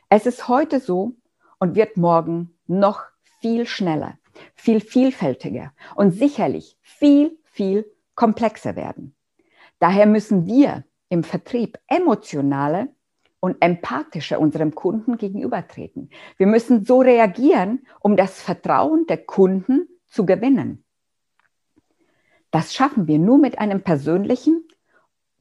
Es 0.09 0.27
ist 0.27 0.49
heute 0.49 0.81
so 0.81 1.15
und 1.59 1.75
wird 1.75 1.97
morgen 1.97 2.57
noch 2.67 3.05
viel 3.41 3.67
schneller, 3.67 4.19
viel 4.55 4.81
vielfältiger 4.81 5.73
und 5.95 6.13
sicherlich 6.13 6.79
viel, 6.83 7.39
viel 7.45 7.85
komplexer 8.15 8.77
werden. 8.77 9.16
Daher 9.79 10.07
müssen 10.07 10.47
wir 10.47 10.85
im 11.09 11.23
Vertrieb 11.23 11.79
emotionale 11.87 12.89
und 13.41 13.57
empathischer 13.61 14.41
unserem 14.41 14.75
Kunden 14.75 15.19
gegenübertreten. 15.19 16.11
Wir 16.37 16.47
müssen 16.47 16.85
so 16.85 17.01
reagieren, 17.01 17.87
um 18.01 18.17
das 18.17 18.41
Vertrauen 18.41 19.07
der 19.07 19.19
Kunden 19.19 19.89
zu 20.07 20.27
gewinnen. 20.27 20.85
Das 22.51 22.75
schaffen 22.75 23.07
wir 23.07 23.19
nur 23.19 23.39
mit 23.39 23.59
einem 23.59 23.83
persönlichen 23.83 24.67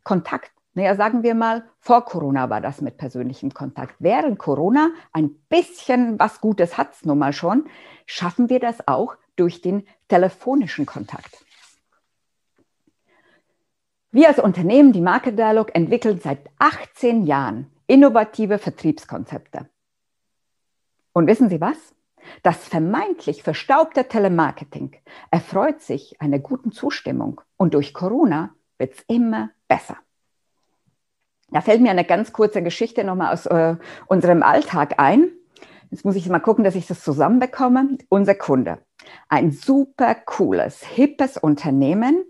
Kontakt 0.03 0.55
naja, 0.75 0.93
sagen 0.95 1.23
wir 1.23 1.35
mal, 1.35 1.63
vor 1.79 2.03
Corona 2.03 2.49
war 2.49 2.59
das 2.59 2.81
mit 2.81 2.97
persönlichem 2.97 3.53
Kontakt. 3.53 3.95
Während 3.99 4.37
Corona 4.37 4.91
ein 5.13 5.33
bisschen 5.47 6.19
was 6.19 6.41
Gutes 6.41 6.77
hat 6.77 6.93
es 6.93 7.05
nun 7.05 7.17
mal 7.17 7.31
schon, 7.31 7.69
schaffen 8.05 8.49
wir 8.49 8.59
das 8.59 8.85
auch 8.85 9.15
durch 9.37 9.61
den 9.61 9.87
telefonischen 10.09 10.85
Kontakt. 10.85 11.44
Wir 14.15 14.29
als 14.29 14.39
Unternehmen, 14.39 14.93
die 14.93 15.01
Market 15.01 15.37
Dialog, 15.37 15.75
entwickeln 15.75 16.21
seit 16.23 16.39
18 16.59 17.25
Jahren 17.25 17.69
innovative 17.85 18.59
Vertriebskonzepte. 18.59 19.67
Und 21.11 21.27
wissen 21.27 21.49
Sie 21.49 21.59
was? 21.59 21.75
Das 22.41 22.65
vermeintlich 22.65 23.43
verstaubte 23.43 24.07
Telemarketing 24.07 24.95
erfreut 25.31 25.81
sich 25.81 26.21
einer 26.21 26.39
guten 26.39 26.71
Zustimmung 26.71 27.41
und 27.57 27.73
durch 27.73 27.93
Corona 27.93 28.55
wird 28.77 28.93
es 28.93 29.03
immer 29.09 29.49
besser. 29.67 29.97
Da 31.49 31.59
fällt 31.59 31.81
mir 31.81 31.91
eine 31.91 32.05
ganz 32.05 32.31
kurze 32.31 32.63
Geschichte 32.63 33.03
nochmal 33.03 33.33
aus 33.33 33.45
äh, 33.47 33.75
unserem 34.07 34.43
Alltag 34.43 34.97
ein. 34.97 35.29
Jetzt 35.91 36.05
muss 36.05 36.15
ich 36.15 36.29
mal 36.29 36.39
gucken, 36.39 36.63
dass 36.63 36.75
ich 36.75 36.87
das 36.87 37.03
zusammenbekomme. 37.03 37.97
Unser 38.07 38.35
Kunde, 38.35 38.77
ein 39.27 39.51
super 39.51 40.15
cooles, 40.15 40.85
hippes 40.85 41.35
Unternehmen, 41.35 42.23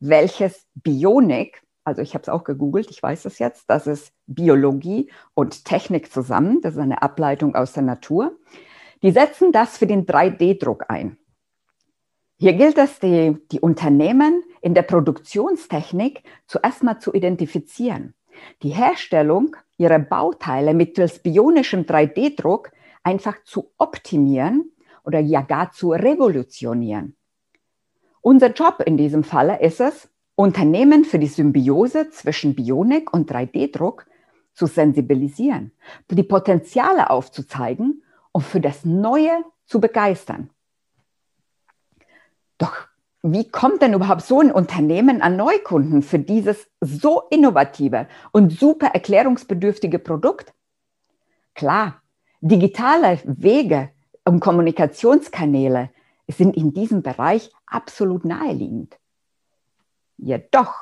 welches 0.00 0.66
Bionik, 0.74 1.62
also 1.84 2.02
ich 2.02 2.14
habe 2.14 2.22
es 2.22 2.28
auch 2.28 2.44
gegoogelt, 2.44 2.90
ich 2.90 3.02
weiß 3.02 3.24
es 3.24 3.38
jetzt, 3.38 3.68
das 3.68 3.86
ist 3.86 4.12
Biologie 4.26 5.10
und 5.34 5.64
Technik 5.64 6.12
zusammen, 6.12 6.60
das 6.60 6.74
ist 6.74 6.80
eine 6.80 7.02
Ableitung 7.02 7.54
aus 7.54 7.72
der 7.72 7.82
Natur. 7.82 8.36
Die 9.02 9.10
setzen 9.10 9.52
das 9.52 9.78
für 9.78 9.86
den 9.86 10.06
3D-Druck 10.06 10.86
ein. 10.88 11.18
Hier 12.36 12.52
gilt 12.52 12.78
es, 12.78 13.00
die, 13.00 13.36
die 13.50 13.60
Unternehmen 13.60 14.44
in 14.60 14.74
der 14.74 14.82
Produktionstechnik 14.82 16.22
zuerst 16.46 16.82
mal 16.84 17.00
zu 17.00 17.12
identifizieren. 17.12 18.14
Die 18.62 18.70
Herstellung 18.70 19.56
ihrer 19.76 19.98
Bauteile 19.98 20.74
mittels 20.74 21.20
bionischem 21.20 21.82
3D-Druck 21.82 22.70
einfach 23.02 23.42
zu 23.44 23.72
optimieren 23.78 24.72
oder 25.04 25.18
ja 25.18 25.40
gar 25.40 25.72
zu 25.72 25.90
revolutionieren. 25.90 27.17
Unser 28.20 28.52
Job 28.52 28.82
in 28.84 28.96
diesem 28.96 29.24
Falle 29.24 29.60
ist 29.60 29.80
es, 29.80 30.08
Unternehmen 30.34 31.04
für 31.04 31.18
die 31.18 31.26
Symbiose 31.26 32.10
zwischen 32.10 32.54
Bionik 32.54 33.12
und 33.12 33.30
3D-Druck 33.30 34.06
zu 34.54 34.66
sensibilisieren, 34.66 35.72
die 36.10 36.22
Potenziale 36.22 37.10
aufzuzeigen 37.10 38.02
und 38.32 38.42
für 38.42 38.60
das 38.60 38.84
Neue 38.84 39.44
zu 39.66 39.80
begeistern. 39.80 40.50
Doch 42.58 42.88
wie 43.22 43.48
kommt 43.48 43.82
denn 43.82 43.94
überhaupt 43.94 44.22
so 44.22 44.40
ein 44.40 44.52
Unternehmen 44.52 45.22
an 45.22 45.36
Neukunden 45.36 46.02
für 46.02 46.18
dieses 46.18 46.68
so 46.80 47.22
innovative 47.30 48.06
und 48.32 48.52
super 48.52 48.88
erklärungsbedürftige 48.88 49.98
Produkt? 49.98 50.54
Klar, 51.54 52.00
digitale 52.40 53.18
Wege 53.24 53.90
und 54.24 54.38
Kommunikationskanäle 54.38 55.90
sind 56.28 56.56
in 56.56 56.72
diesem 56.72 57.02
Bereich 57.02 57.50
absolut 57.70 58.24
naheliegend. 58.24 58.98
Jedoch, 60.16 60.74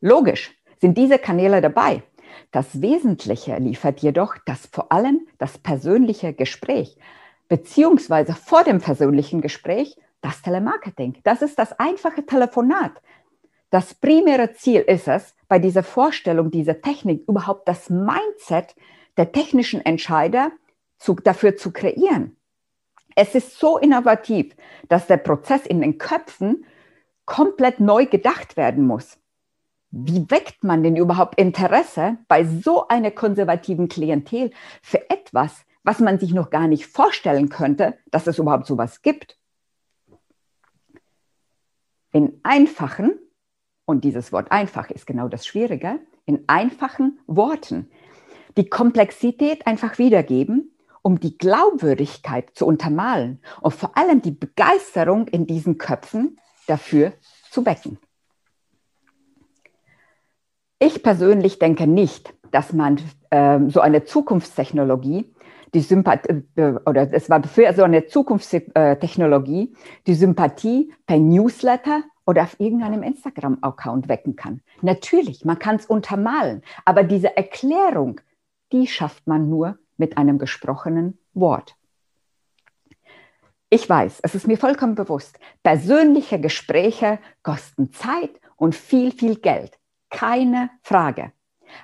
logisch 0.00 0.54
sind 0.80 0.96
diese 0.96 1.18
Kanäle 1.18 1.60
dabei. 1.60 2.02
Das 2.50 2.80
Wesentliche 2.80 3.56
liefert 3.58 4.00
jedoch 4.00 4.36
das 4.46 4.66
vor 4.66 4.92
allem 4.92 5.26
das 5.38 5.58
persönliche 5.58 6.32
Gespräch, 6.32 6.98
beziehungsweise 7.48 8.34
vor 8.34 8.64
dem 8.64 8.80
persönlichen 8.80 9.40
Gespräch 9.40 9.96
das 10.20 10.42
Telemarketing. 10.42 11.18
Das 11.22 11.42
ist 11.42 11.58
das 11.58 11.78
einfache 11.78 12.24
Telefonat. 12.24 12.92
Das 13.70 13.94
primäre 13.94 14.52
Ziel 14.54 14.80
ist 14.80 15.08
es, 15.08 15.34
bei 15.48 15.58
dieser 15.58 15.82
Vorstellung 15.82 16.50
dieser 16.50 16.80
Technik 16.80 17.28
überhaupt 17.28 17.68
das 17.68 17.90
Mindset 17.90 18.74
der 19.16 19.32
technischen 19.32 19.84
Entscheider 19.84 20.52
zu, 20.98 21.14
dafür 21.14 21.56
zu 21.56 21.72
kreieren. 21.72 22.35
Es 23.16 23.34
ist 23.34 23.58
so 23.58 23.78
innovativ, 23.78 24.54
dass 24.88 25.06
der 25.06 25.16
Prozess 25.16 25.64
in 25.66 25.80
den 25.80 25.96
Köpfen 25.96 26.66
komplett 27.24 27.80
neu 27.80 28.04
gedacht 28.06 28.56
werden 28.58 28.86
muss. 28.86 29.18
Wie 29.90 30.30
weckt 30.30 30.62
man 30.62 30.82
denn 30.82 30.96
überhaupt 30.96 31.40
Interesse 31.40 32.18
bei 32.28 32.44
so 32.44 32.88
einer 32.88 33.10
konservativen 33.10 33.88
Klientel 33.88 34.50
für 34.82 35.08
etwas, 35.10 35.64
was 35.82 35.98
man 36.00 36.18
sich 36.18 36.34
noch 36.34 36.50
gar 36.50 36.68
nicht 36.68 36.86
vorstellen 36.86 37.48
könnte, 37.48 37.96
dass 38.10 38.26
es 38.26 38.38
überhaupt 38.38 38.66
sowas 38.66 39.00
gibt? 39.00 39.38
In 42.12 42.38
einfachen, 42.42 43.18
und 43.86 44.04
dieses 44.04 44.30
Wort 44.30 44.52
einfach 44.52 44.90
ist 44.90 45.06
genau 45.06 45.28
das 45.28 45.46
Schwierige, 45.46 46.00
in 46.26 46.44
einfachen 46.48 47.18
Worten 47.26 47.90
die 48.58 48.68
Komplexität 48.68 49.66
einfach 49.66 49.98
wiedergeben, 49.98 50.75
um 51.06 51.20
die 51.20 51.38
Glaubwürdigkeit 51.38 52.50
zu 52.54 52.66
untermalen 52.66 53.38
und 53.60 53.72
vor 53.72 53.96
allem 53.96 54.22
die 54.22 54.32
Begeisterung 54.32 55.28
in 55.28 55.46
diesen 55.46 55.78
Köpfen 55.78 56.36
dafür 56.66 57.12
zu 57.48 57.64
wecken. 57.64 57.98
Ich 60.80 61.04
persönlich 61.04 61.60
denke 61.60 61.86
nicht, 61.86 62.34
dass 62.50 62.72
man 62.72 63.00
äh, 63.30 63.60
so 63.68 63.82
eine 63.82 64.04
Zukunftstechnologie, 64.04 65.32
die 65.74 65.80
Sympathie, 65.80 66.42
äh, 66.56 66.72
oder 66.84 67.08
es 67.12 67.30
war 67.30 67.40
für 67.44 67.72
so 67.72 67.84
eine 67.84 68.06
Zukunftstechnologie, 68.06 69.76
die 70.08 70.14
Sympathie 70.14 70.92
per 71.06 71.20
Newsletter 71.20 72.02
oder 72.26 72.42
auf 72.42 72.58
irgendeinem 72.58 73.04
Instagram-Account 73.04 74.08
wecken 74.08 74.34
kann. 74.34 74.60
Natürlich, 74.82 75.44
man 75.44 75.60
kann 75.60 75.76
es 75.76 75.86
untermalen, 75.86 76.62
aber 76.84 77.04
diese 77.04 77.36
Erklärung, 77.36 78.20
die 78.72 78.88
schafft 78.88 79.28
man 79.28 79.48
nur 79.48 79.78
mit 79.96 80.18
einem 80.18 80.38
gesprochenen 80.38 81.18
Wort. 81.34 81.76
Ich 83.68 83.88
weiß, 83.88 84.20
es 84.22 84.34
ist 84.34 84.46
mir 84.46 84.58
vollkommen 84.58 84.94
bewusst, 84.94 85.38
persönliche 85.62 86.40
Gespräche 86.40 87.18
kosten 87.42 87.92
Zeit 87.92 88.30
und 88.56 88.74
viel, 88.74 89.10
viel 89.10 89.36
Geld. 89.36 89.78
Keine 90.08 90.70
Frage. 90.82 91.32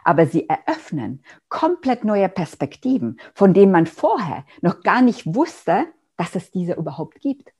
Aber 0.04 0.26
sie 0.26 0.48
eröffnen 0.48 1.24
komplett 1.48 2.04
neue 2.04 2.28
Perspektiven, 2.28 3.18
von 3.34 3.52
denen 3.52 3.72
man 3.72 3.86
vorher 3.86 4.44
noch 4.60 4.82
gar 4.82 5.02
nicht 5.02 5.34
wusste, 5.34 5.86
dass 6.16 6.36
es 6.36 6.52
diese 6.52 6.74
überhaupt 6.74 7.20
gibt. 7.20 7.52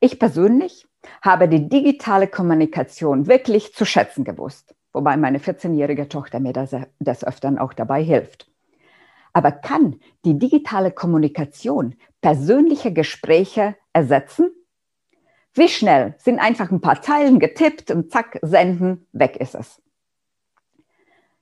Ich 0.00 0.18
persönlich 0.18 0.86
habe 1.22 1.48
die 1.48 1.68
digitale 1.70 2.28
Kommunikation 2.28 3.28
wirklich 3.28 3.72
zu 3.72 3.86
schätzen 3.86 4.24
gewusst, 4.24 4.74
wobei 4.92 5.16
meine 5.16 5.38
14-jährige 5.38 6.08
Tochter 6.08 6.38
mir 6.38 6.52
das, 6.52 6.76
des 6.98 7.24
Öfteren 7.24 7.58
auch 7.58 7.72
dabei 7.72 8.02
hilft. 8.02 8.51
Aber 9.32 9.52
kann 9.52 10.00
die 10.24 10.38
digitale 10.38 10.90
Kommunikation 10.90 11.94
persönliche 12.20 12.92
Gespräche 12.92 13.76
ersetzen? 13.92 14.50
Wie 15.54 15.68
schnell 15.68 16.14
sind 16.18 16.38
einfach 16.38 16.70
ein 16.70 16.80
paar 16.80 17.02
Zeilen 17.02 17.38
getippt 17.38 17.90
und 17.90 18.10
zack, 18.10 18.38
senden, 18.42 19.06
weg 19.12 19.36
ist 19.36 19.54
es. 19.54 19.82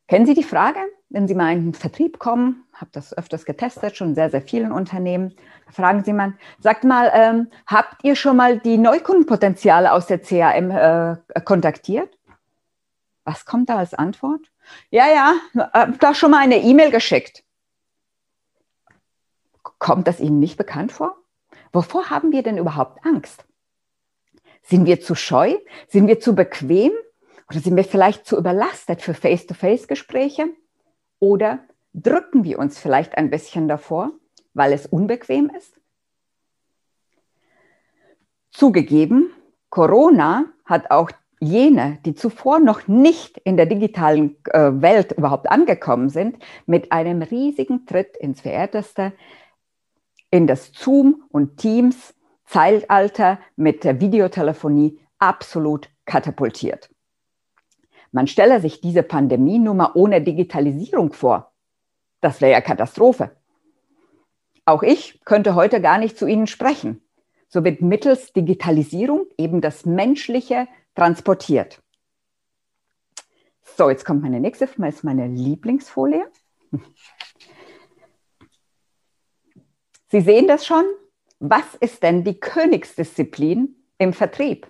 Kennen 0.08 0.26
Sie 0.26 0.34
die 0.34 0.42
Frage, 0.42 0.80
wenn 1.08 1.28
Sie 1.28 1.36
mal 1.36 1.52
in 1.52 1.66
den 1.66 1.74
Vertrieb 1.74 2.18
kommen, 2.18 2.64
habe 2.72 2.90
das 2.92 3.16
öfters 3.16 3.44
getestet, 3.44 3.96
schon 3.96 4.16
sehr, 4.16 4.28
sehr 4.28 4.42
vielen 4.42 4.72
Unternehmen, 4.72 5.34
fragen 5.70 6.02
Sie 6.02 6.12
mal, 6.12 6.34
sagt 6.58 6.82
mal, 6.82 7.12
ähm, 7.14 7.48
habt 7.66 8.02
ihr 8.02 8.16
schon 8.16 8.36
mal 8.36 8.58
die 8.58 8.76
Neukundenpotenziale 8.76 9.92
aus 9.92 10.06
der 10.06 10.18
CAM 10.18 10.72
äh, 10.72 11.40
kontaktiert? 11.44 12.18
Was 13.24 13.44
kommt 13.44 13.68
da 13.68 13.76
als 13.76 13.94
Antwort? 13.94 14.40
Ja, 14.90 15.06
ja, 15.06 15.70
äh, 15.72 15.92
da 16.00 16.12
schon 16.12 16.32
mal 16.32 16.38
eine 16.38 16.60
E-Mail 16.60 16.90
geschickt. 16.90 17.44
Kommt 19.80 20.06
das 20.06 20.20
Ihnen 20.20 20.38
nicht 20.38 20.56
bekannt 20.56 20.92
vor? 20.92 21.16
Wovor 21.72 22.10
haben 22.10 22.30
wir 22.30 22.44
denn 22.44 22.58
überhaupt 22.58 23.04
Angst? 23.04 23.44
Sind 24.62 24.86
wir 24.86 25.00
zu 25.00 25.14
scheu? 25.16 25.56
Sind 25.88 26.06
wir 26.06 26.20
zu 26.20 26.34
bequem? 26.34 26.92
Oder 27.48 27.60
sind 27.60 27.76
wir 27.76 27.84
vielleicht 27.84 28.26
zu 28.26 28.36
überlastet 28.36 29.02
für 29.02 29.14
Face-to-Face-Gespräche? 29.14 30.50
Oder 31.18 31.60
drücken 31.94 32.44
wir 32.44 32.58
uns 32.58 32.78
vielleicht 32.78 33.16
ein 33.16 33.30
bisschen 33.30 33.68
davor, 33.68 34.12
weil 34.54 34.72
es 34.72 34.86
unbequem 34.86 35.50
ist? 35.56 35.80
Zugegeben, 38.50 39.32
Corona 39.70 40.44
hat 40.66 40.90
auch 40.90 41.10
jene, 41.40 41.98
die 42.04 42.14
zuvor 42.14 42.60
noch 42.60 42.86
nicht 42.86 43.38
in 43.38 43.56
der 43.56 43.64
digitalen 43.64 44.36
äh, 44.50 44.70
Welt 44.82 45.12
überhaupt 45.12 45.50
angekommen 45.50 46.10
sind, 46.10 46.36
mit 46.66 46.92
einem 46.92 47.22
riesigen 47.22 47.86
Tritt 47.86 48.16
ins 48.18 48.42
Verehrteste 48.42 49.12
in 50.30 50.46
das 50.46 50.72
Zoom 50.72 51.24
und 51.30 51.56
Teams 51.56 52.14
Zeitalter 52.44 53.38
mit 53.56 53.84
der 53.84 54.00
Videotelefonie 54.00 54.98
absolut 55.18 55.88
katapultiert. 56.04 56.90
Man 58.12 58.26
stelle 58.26 58.60
sich 58.60 58.80
diese 58.80 59.04
Pandemienummer 59.04 59.94
ohne 59.94 60.20
Digitalisierung 60.20 61.12
vor. 61.12 61.52
Das 62.20 62.40
wäre 62.40 62.52
ja 62.52 62.60
Katastrophe. 62.60 63.36
Auch 64.64 64.82
ich 64.82 65.20
könnte 65.24 65.54
heute 65.54 65.80
gar 65.80 65.98
nicht 65.98 66.18
zu 66.18 66.26
Ihnen 66.26 66.48
sprechen. 66.48 67.02
So 67.48 67.64
wird 67.64 67.82
mittels 67.82 68.32
Digitalisierung 68.32 69.26
eben 69.38 69.60
das 69.60 69.86
Menschliche 69.86 70.66
transportiert. 70.94 71.80
So, 73.76 73.90
jetzt 73.90 74.04
kommt 74.04 74.22
meine 74.22 74.40
nächste, 74.40 74.66
das 74.66 74.76
ist 74.76 75.04
meine 75.04 75.28
Lieblingsfolie. 75.28 76.26
Sie 80.10 80.20
sehen 80.20 80.48
das 80.48 80.66
schon? 80.66 80.84
Was 81.38 81.74
ist 81.80 82.02
denn 82.02 82.24
die 82.24 82.38
Königsdisziplin 82.38 83.76
im 83.98 84.12
Vertrieb? 84.12 84.66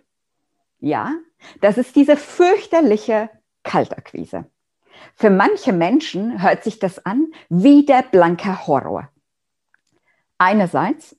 Ja, 0.78 1.14
das 1.60 1.78
ist 1.78 1.96
diese 1.96 2.16
fürchterliche 2.16 3.30
Kaltakquise. 3.62 4.46
Für 5.14 5.30
manche 5.30 5.72
Menschen 5.72 6.42
hört 6.42 6.62
sich 6.62 6.78
das 6.78 7.04
an 7.04 7.32
wie 7.48 7.84
der 7.86 8.02
blanke 8.02 8.66
Horror. 8.66 9.08
Einerseits, 10.38 11.16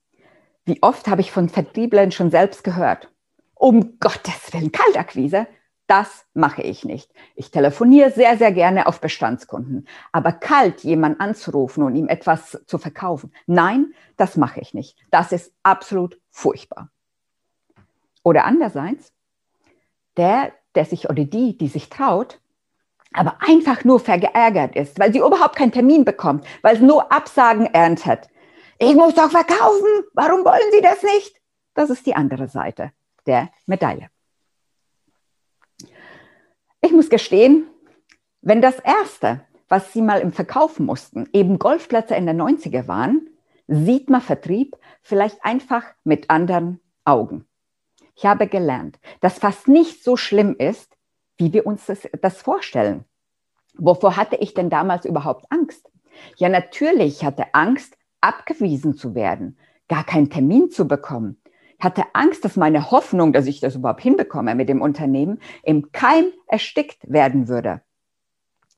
wie 0.66 0.82
oft 0.82 1.08
habe 1.08 1.22
ich 1.22 1.32
von 1.32 1.50
Vertrieblern 1.50 2.12
schon 2.12 2.30
selbst 2.30 2.64
gehört, 2.64 3.12
um 3.56 4.00
Gottes 4.00 4.54
Willen, 4.54 4.72
Kaltakquise, 4.72 5.48
das 5.92 6.26
mache 6.34 6.62
ich 6.62 6.86
nicht. 6.86 7.12
Ich 7.36 7.52
telefoniere 7.52 8.12
sehr, 8.12 8.38
sehr 8.38 8.54
gerne 8.54 8.88
auf 8.88 9.02
Bestandskunden. 9.02 9.90
Aber 10.14 10.32
kalt 10.32 10.86
jemanden 10.86 11.20
anzurufen 11.20 11.84
und 11.84 11.98
ihm 11.98 12.08
etwas 12.08 12.62
zu 12.66 12.78
verkaufen, 12.78 13.34
nein, 13.46 13.94
das 14.16 14.38
mache 14.38 14.62
ich 14.62 14.74
nicht. 14.74 14.98
Das 15.10 15.34
ist 15.34 15.54
absolut 15.64 16.18
furchtbar. 16.30 16.90
Oder 18.24 18.46
andererseits, 18.46 19.12
der, 20.16 20.54
der 20.76 20.86
sich 20.86 21.10
oder 21.10 21.26
die, 21.26 21.58
die 21.58 21.68
sich 21.68 21.90
traut, 21.90 22.40
aber 23.12 23.40
einfach 23.46 23.84
nur 23.84 24.00
verärgert 24.00 24.78
ist, 24.78 24.98
weil 24.98 25.12
sie 25.12 25.20
überhaupt 25.20 25.58
keinen 25.58 25.74
Termin 25.74 26.06
bekommt, 26.06 26.48
weil 26.62 26.78
sie 26.78 26.86
nur 26.86 27.12
Absagen 27.12 27.66
erntet. 27.66 28.30
Ich 28.80 28.96
muss 28.96 29.14
doch 29.14 29.30
verkaufen, 29.30 30.06
warum 30.14 30.46
wollen 30.46 30.72
Sie 30.72 30.82
das 30.82 31.04
nicht? 31.04 31.36
Das 31.74 31.90
ist 31.90 32.06
die 32.06 32.16
andere 32.16 32.48
Seite 32.48 32.94
der 33.26 33.50
Medaille. 33.66 34.10
Ich 36.92 36.98
muss 36.98 37.10
gestehen, 37.10 37.70
wenn 38.42 38.62
das 38.62 38.78
Erste, 38.80 39.46
was 39.70 39.94
Sie 39.94 40.02
mal 40.02 40.20
im 40.20 40.34
Verkaufen 40.34 40.86
mussten, 40.86 41.30
eben 41.32 41.58
Golfplätze 41.58 42.16
in 42.16 42.26
der 42.26 42.36
90er 42.36 42.86
waren, 42.90 43.30
sieht 43.66 44.10
man 44.10 44.20
Vertrieb 44.20 44.76
vielleicht 45.02 45.42
einfach 45.46 45.86
mit 46.04 46.30
anderen 46.30 46.82
Augen. 47.06 47.46
Ich 48.14 48.26
habe 48.26 48.48
gelernt, 48.48 49.00
dass 49.22 49.40
fast 49.40 49.70
nicht 49.70 50.04
so 50.04 50.18
schlimm 50.18 50.54
ist, 50.60 50.98
wie 51.38 51.54
wir 51.54 51.66
uns 51.66 51.86
das, 51.86 52.10
das 52.22 52.42
vorstellen. 52.42 53.06
Wovor 53.78 54.18
hatte 54.18 54.36
ich 54.36 54.54
denn 54.54 54.70
damals 54.70 55.06
überhaupt 55.06 55.46
Angst? 55.50 55.90
Ja, 56.36 56.50
natürlich 56.50 57.24
hatte 57.24 57.54
Angst, 57.54 57.98
abgewiesen 58.20 58.98
zu 58.98 59.16
werden, 59.16 59.58
gar 59.88 60.04
keinen 60.04 60.30
Termin 60.30 60.70
zu 60.70 60.90
bekommen, 60.90 61.41
hatte 61.84 62.04
Angst, 62.13 62.46
dass 62.46 62.56
meine 62.56 62.91
Hoffnung, 62.91 63.34
dass 63.34 63.48
ich 63.48 63.60
das 63.60 63.76
überhaupt 63.76 64.02
hinbekomme 64.02 64.56
mit 64.56 64.70
dem 64.70 64.82
Unternehmen, 64.82 65.39
im 65.63 65.91
Keim 65.91 66.26
erstickt 66.48 67.00
werden 67.12 67.48
würde. 67.48 67.82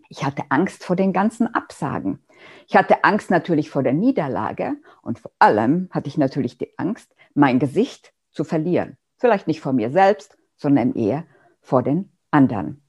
Ich 0.09 0.23
hatte 0.23 0.43
Angst 0.49 0.83
vor 0.83 0.95
den 0.95 1.11
ganzen 1.11 1.53
Absagen. 1.53 2.23
Ich 2.67 2.75
hatte 2.75 3.03
Angst 3.03 3.31
natürlich 3.31 3.69
vor 3.69 3.83
der 3.83 3.93
Niederlage 3.93 4.75
und 5.01 5.19
vor 5.19 5.31
allem 5.39 5.89
hatte 5.91 6.07
ich 6.07 6.17
natürlich 6.17 6.57
die 6.57 6.77
Angst, 6.77 7.15
mein 7.33 7.59
Gesicht 7.59 8.13
zu 8.29 8.43
verlieren. 8.43 8.97
Vielleicht 9.17 9.47
nicht 9.47 9.61
vor 9.61 9.73
mir 9.73 9.91
selbst, 9.91 10.37
sondern 10.55 10.93
eher 10.93 11.25
vor 11.61 11.81
den 11.81 12.11
anderen. 12.31 12.83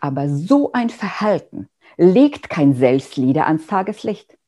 Aber 0.00 0.28
so 0.28 0.72
ein 0.72 0.90
Verhalten 0.90 1.68
legt 1.96 2.50
kein 2.50 2.74
Selbstlieder 2.74 3.46
ans 3.46 3.66
Tageslicht. 3.66 4.38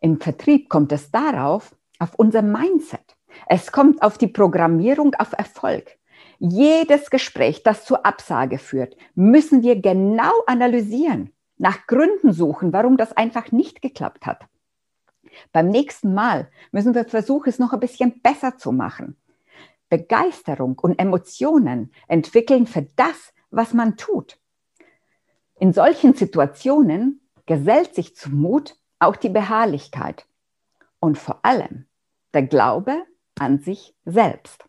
Im 0.00 0.20
Vertrieb 0.20 0.68
kommt 0.68 0.92
es 0.92 1.10
darauf, 1.10 1.74
auf 1.98 2.14
unser 2.14 2.42
Mindset. 2.42 3.16
Es 3.46 3.72
kommt 3.72 4.02
auf 4.02 4.18
die 4.18 4.28
Programmierung 4.28 5.14
auf 5.14 5.32
Erfolg. 5.32 5.98
Jedes 6.38 7.10
Gespräch, 7.10 7.62
das 7.62 7.84
zur 7.84 8.06
Absage 8.06 8.58
führt, 8.58 8.96
müssen 9.14 9.62
wir 9.62 9.80
genau 9.80 10.32
analysieren, 10.46 11.32
nach 11.58 11.86
Gründen 11.86 12.32
suchen, 12.32 12.72
warum 12.72 12.96
das 12.96 13.16
einfach 13.16 13.52
nicht 13.52 13.82
geklappt 13.82 14.26
hat. 14.26 14.46
Beim 15.52 15.68
nächsten 15.68 16.14
Mal 16.14 16.50
müssen 16.72 16.94
wir 16.94 17.04
versuchen, 17.04 17.48
es 17.48 17.58
noch 17.58 17.72
ein 17.72 17.80
bisschen 17.80 18.20
besser 18.22 18.56
zu 18.56 18.72
machen. 18.72 19.16
Begeisterung 19.88 20.78
und 20.78 20.98
Emotionen 20.98 21.92
entwickeln 22.08 22.66
für 22.66 22.86
das, 22.96 23.34
was 23.50 23.74
man 23.74 23.96
tut. 23.96 24.38
In 25.58 25.72
solchen 25.72 26.14
Situationen 26.14 27.20
gesellt 27.44 27.94
sich 27.94 28.16
zum 28.16 28.40
Mut 28.40 28.76
auch 28.98 29.16
die 29.16 29.28
Beharrlichkeit 29.28 30.26
und 31.00 31.18
vor 31.18 31.44
allem 31.44 31.86
der 32.32 32.44
Glaube 32.44 33.04
an 33.40 33.58
sich 33.58 33.94
selbst. 34.04 34.64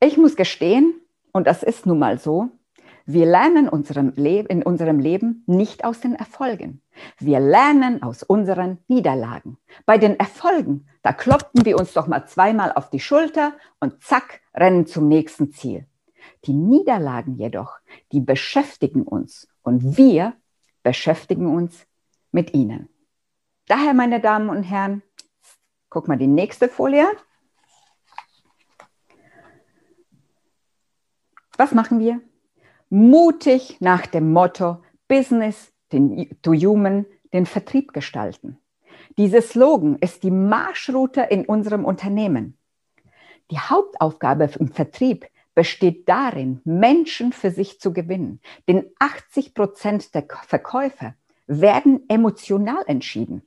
Ich 0.00 0.16
muss 0.16 0.36
gestehen, 0.36 0.94
und 1.32 1.46
das 1.46 1.62
ist 1.62 1.86
nun 1.86 1.98
mal 1.98 2.18
so, 2.18 2.50
wir 3.06 3.26
lernen 3.26 3.68
unserem 3.68 4.14
in 4.14 4.62
unserem 4.62 4.98
Leben 4.98 5.44
nicht 5.46 5.84
aus 5.84 6.00
den 6.00 6.14
Erfolgen. 6.14 6.80
Wir 7.18 7.38
lernen 7.38 8.02
aus 8.02 8.22
unseren 8.22 8.78
Niederlagen. 8.88 9.58
Bei 9.84 9.98
den 9.98 10.18
Erfolgen, 10.18 10.86
da 11.02 11.12
klopften 11.12 11.66
wir 11.66 11.78
uns 11.78 11.92
doch 11.92 12.06
mal 12.06 12.26
zweimal 12.26 12.72
auf 12.72 12.88
die 12.88 13.00
Schulter 13.00 13.52
und 13.78 14.02
zack, 14.02 14.40
rennen 14.54 14.86
zum 14.86 15.08
nächsten 15.08 15.52
Ziel. 15.52 15.86
Die 16.46 16.54
Niederlagen 16.54 17.34
jedoch, 17.34 17.78
die 18.12 18.20
beschäftigen 18.20 19.02
uns 19.02 19.48
und 19.62 19.98
wir 19.98 20.34
beschäftigen 20.82 21.54
uns 21.54 21.86
mit 22.32 22.54
ihnen. 22.54 22.88
Daher, 23.66 23.92
meine 23.92 24.20
Damen 24.20 24.48
und 24.48 24.62
Herren, 24.62 25.02
Guck 25.94 26.08
mal 26.08 26.18
die 26.18 26.26
nächste 26.26 26.68
Folie. 26.68 27.06
Was 31.56 31.70
machen 31.70 32.00
wir? 32.00 32.20
Mutig 32.90 33.76
nach 33.78 34.04
dem 34.08 34.32
Motto 34.32 34.82
Business 35.06 35.72
to 36.42 36.52
Human 36.52 37.06
den 37.32 37.46
Vertrieb 37.46 37.92
gestalten. 37.92 38.58
Dieser 39.18 39.40
Slogan 39.40 39.96
ist 40.00 40.24
die 40.24 40.32
Marschroute 40.32 41.20
in 41.20 41.46
unserem 41.46 41.84
Unternehmen. 41.84 42.58
Die 43.52 43.60
Hauptaufgabe 43.60 44.50
im 44.58 44.72
Vertrieb 44.72 45.28
besteht 45.54 46.08
darin, 46.08 46.60
Menschen 46.64 47.32
für 47.32 47.52
sich 47.52 47.78
zu 47.78 47.92
gewinnen. 47.92 48.40
Denn 48.66 48.90
80 48.98 49.54
Prozent 49.54 50.12
der 50.12 50.26
Verkäufer 50.42 51.14
werden 51.46 52.02
emotional 52.08 52.82
entschieden. 52.88 53.46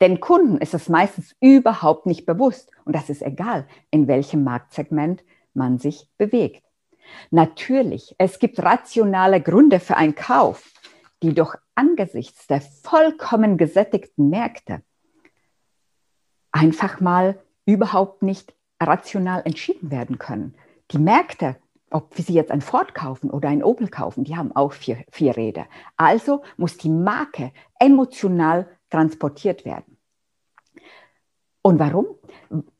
Den 0.00 0.20
Kunden 0.20 0.58
ist 0.58 0.74
es 0.74 0.88
meistens 0.88 1.34
überhaupt 1.40 2.06
nicht 2.06 2.26
bewusst 2.26 2.70
und 2.84 2.94
das 2.94 3.10
ist 3.10 3.22
egal, 3.22 3.66
in 3.90 4.08
welchem 4.08 4.44
Marktsegment 4.44 5.24
man 5.54 5.78
sich 5.78 6.08
bewegt. 6.18 6.62
Natürlich, 7.30 8.14
es 8.18 8.38
gibt 8.38 8.62
rationale 8.62 9.40
Gründe 9.40 9.80
für 9.80 9.96
einen 9.96 10.14
Kauf, 10.14 10.72
die 11.22 11.34
doch 11.34 11.54
angesichts 11.74 12.46
der 12.46 12.60
vollkommen 12.60 13.56
gesättigten 13.56 14.28
Märkte 14.28 14.82
einfach 16.52 17.00
mal 17.00 17.38
überhaupt 17.66 18.22
nicht 18.22 18.54
rational 18.80 19.42
entschieden 19.44 19.90
werden 19.90 20.18
können. 20.18 20.54
Die 20.90 20.98
Märkte, 20.98 21.56
ob 21.90 22.14
sie 22.14 22.32
jetzt 22.32 22.50
ein 22.50 22.60
Ford 22.60 22.94
kaufen 22.94 23.30
oder 23.30 23.48
ein 23.48 23.62
Opel 23.62 23.88
kaufen, 23.88 24.24
die 24.24 24.36
haben 24.36 24.54
auch 24.54 24.72
vier, 24.72 25.04
vier 25.10 25.36
Räder. 25.36 25.66
Also 25.96 26.42
muss 26.56 26.76
die 26.76 26.90
Marke 26.90 27.52
emotional 27.78 28.68
transportiert 28.96 29.66
werden. 29.66 29.98
Und 31.60 31.78
warum? 31.78 32.06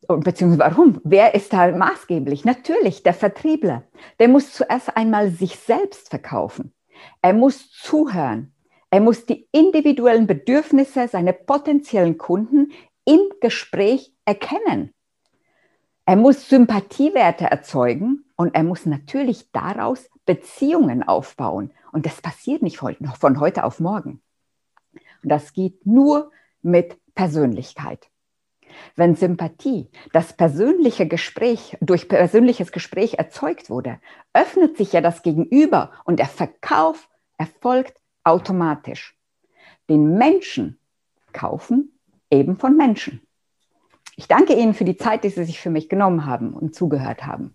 Beziehungsweise 0.08 0.70
warum? 0.70 1.00
Wer 1.04 1.34
ist 1.34 1.52
da 1.52 1.76
maßgeblich? 1.76 2.44
Natürlich 2.44 3.02
der 3.02 3.12
Vertriebler. 3.12 3.82
Der 4.18 4.28
muss 4.28 4.52
zuerst 4.52 4.96
einmal 4.96 5.30
sich 5.30 5.58
selbst 5.58 6.08
verkaufen. 6.08 6.72
Er 7.20 7.34
muss 7.34 7.70
zuhören. 7.70 8.54
Er 8.90 9.00
muss 9.00 9.26
die 9.26 9.46
individuellen 9.52 10.26
Bedürfnisse 10.26 11.08
seiner 11.08 11.32
potenziellen 11.32 12.16
Kunden 12.16 12.72
im 13.04 13.20
Gespräch 13.40 14.14
erkennen. 14.24 14.94
Er 16.06 16.16
muss 16.16 16.48
Sympathiewerte 16.48 17.44
erzeugen 17.44 18.24
und 18.36 18.54
er 18.54 18.62
muss 18.62 18.86
natürlich 18.86 19.50
daraus 19.50 20.08
Beziehungen 20.24 21.02
aufbauen. 21.02 21.72
Und 21.92 22.06
das 22.06 22.22
passiert 22.22 22.62
nicht 22.62 22.78
von 22.78 23.40
heute 23.40 23.64
auf 23.64 23.80
morgen. 23.80 24.22
Das 25.28 25.52
geht 25.52 25.84
nur 25.84 26.30
mit 26.62 26.96
Persönlichkeit. 27.16 28.08
Wenn 28.94 29.16
Sympathie, 29.16 29.88
das 30.12 30.32
persönliche 30.34 31.08
Gespräch, 31.08 31.76
durch 31.80 32.08
persönliches 32.08 32.70
Gespräch 32.70 33.14
erzeugt 33.14 33.68
wurde, 33.68 33.98
öffnet 34.32 34.76
sich 34.76 34.92
ja 34.92 35.00
das 35.00 35.22
Gegenüber 35.22 35.90
und 36.04 36.20
der 36.20 36.26
Verkauf 36.26 37.08
erfolgt 37.38 37.98
automatisch. 38.22 39.18
Den 39.88 40.16
Menschen 40.16 40.78
kaufen 41.32 41.98
eben 42.30 42.56
von 42.56 42.76
Menschen. 42.76 43.20
Ich 44.16 44.28
danke 44.28 44.54
Ihnen 44.54 44.74
für 44.74 44.84
die 44.84 44.96
Zeit, 44.96 45.24
die 45.24 45.30
Sie 45.30 45.44
sich 45.44 45.58
für 45.58 45.70
mich 45.70 45.88
genommen 45.88 46.24
haben 46.24 46.54
und 46.54 46.74
zugehört 46.74 47.26
haben. 47.26 47.52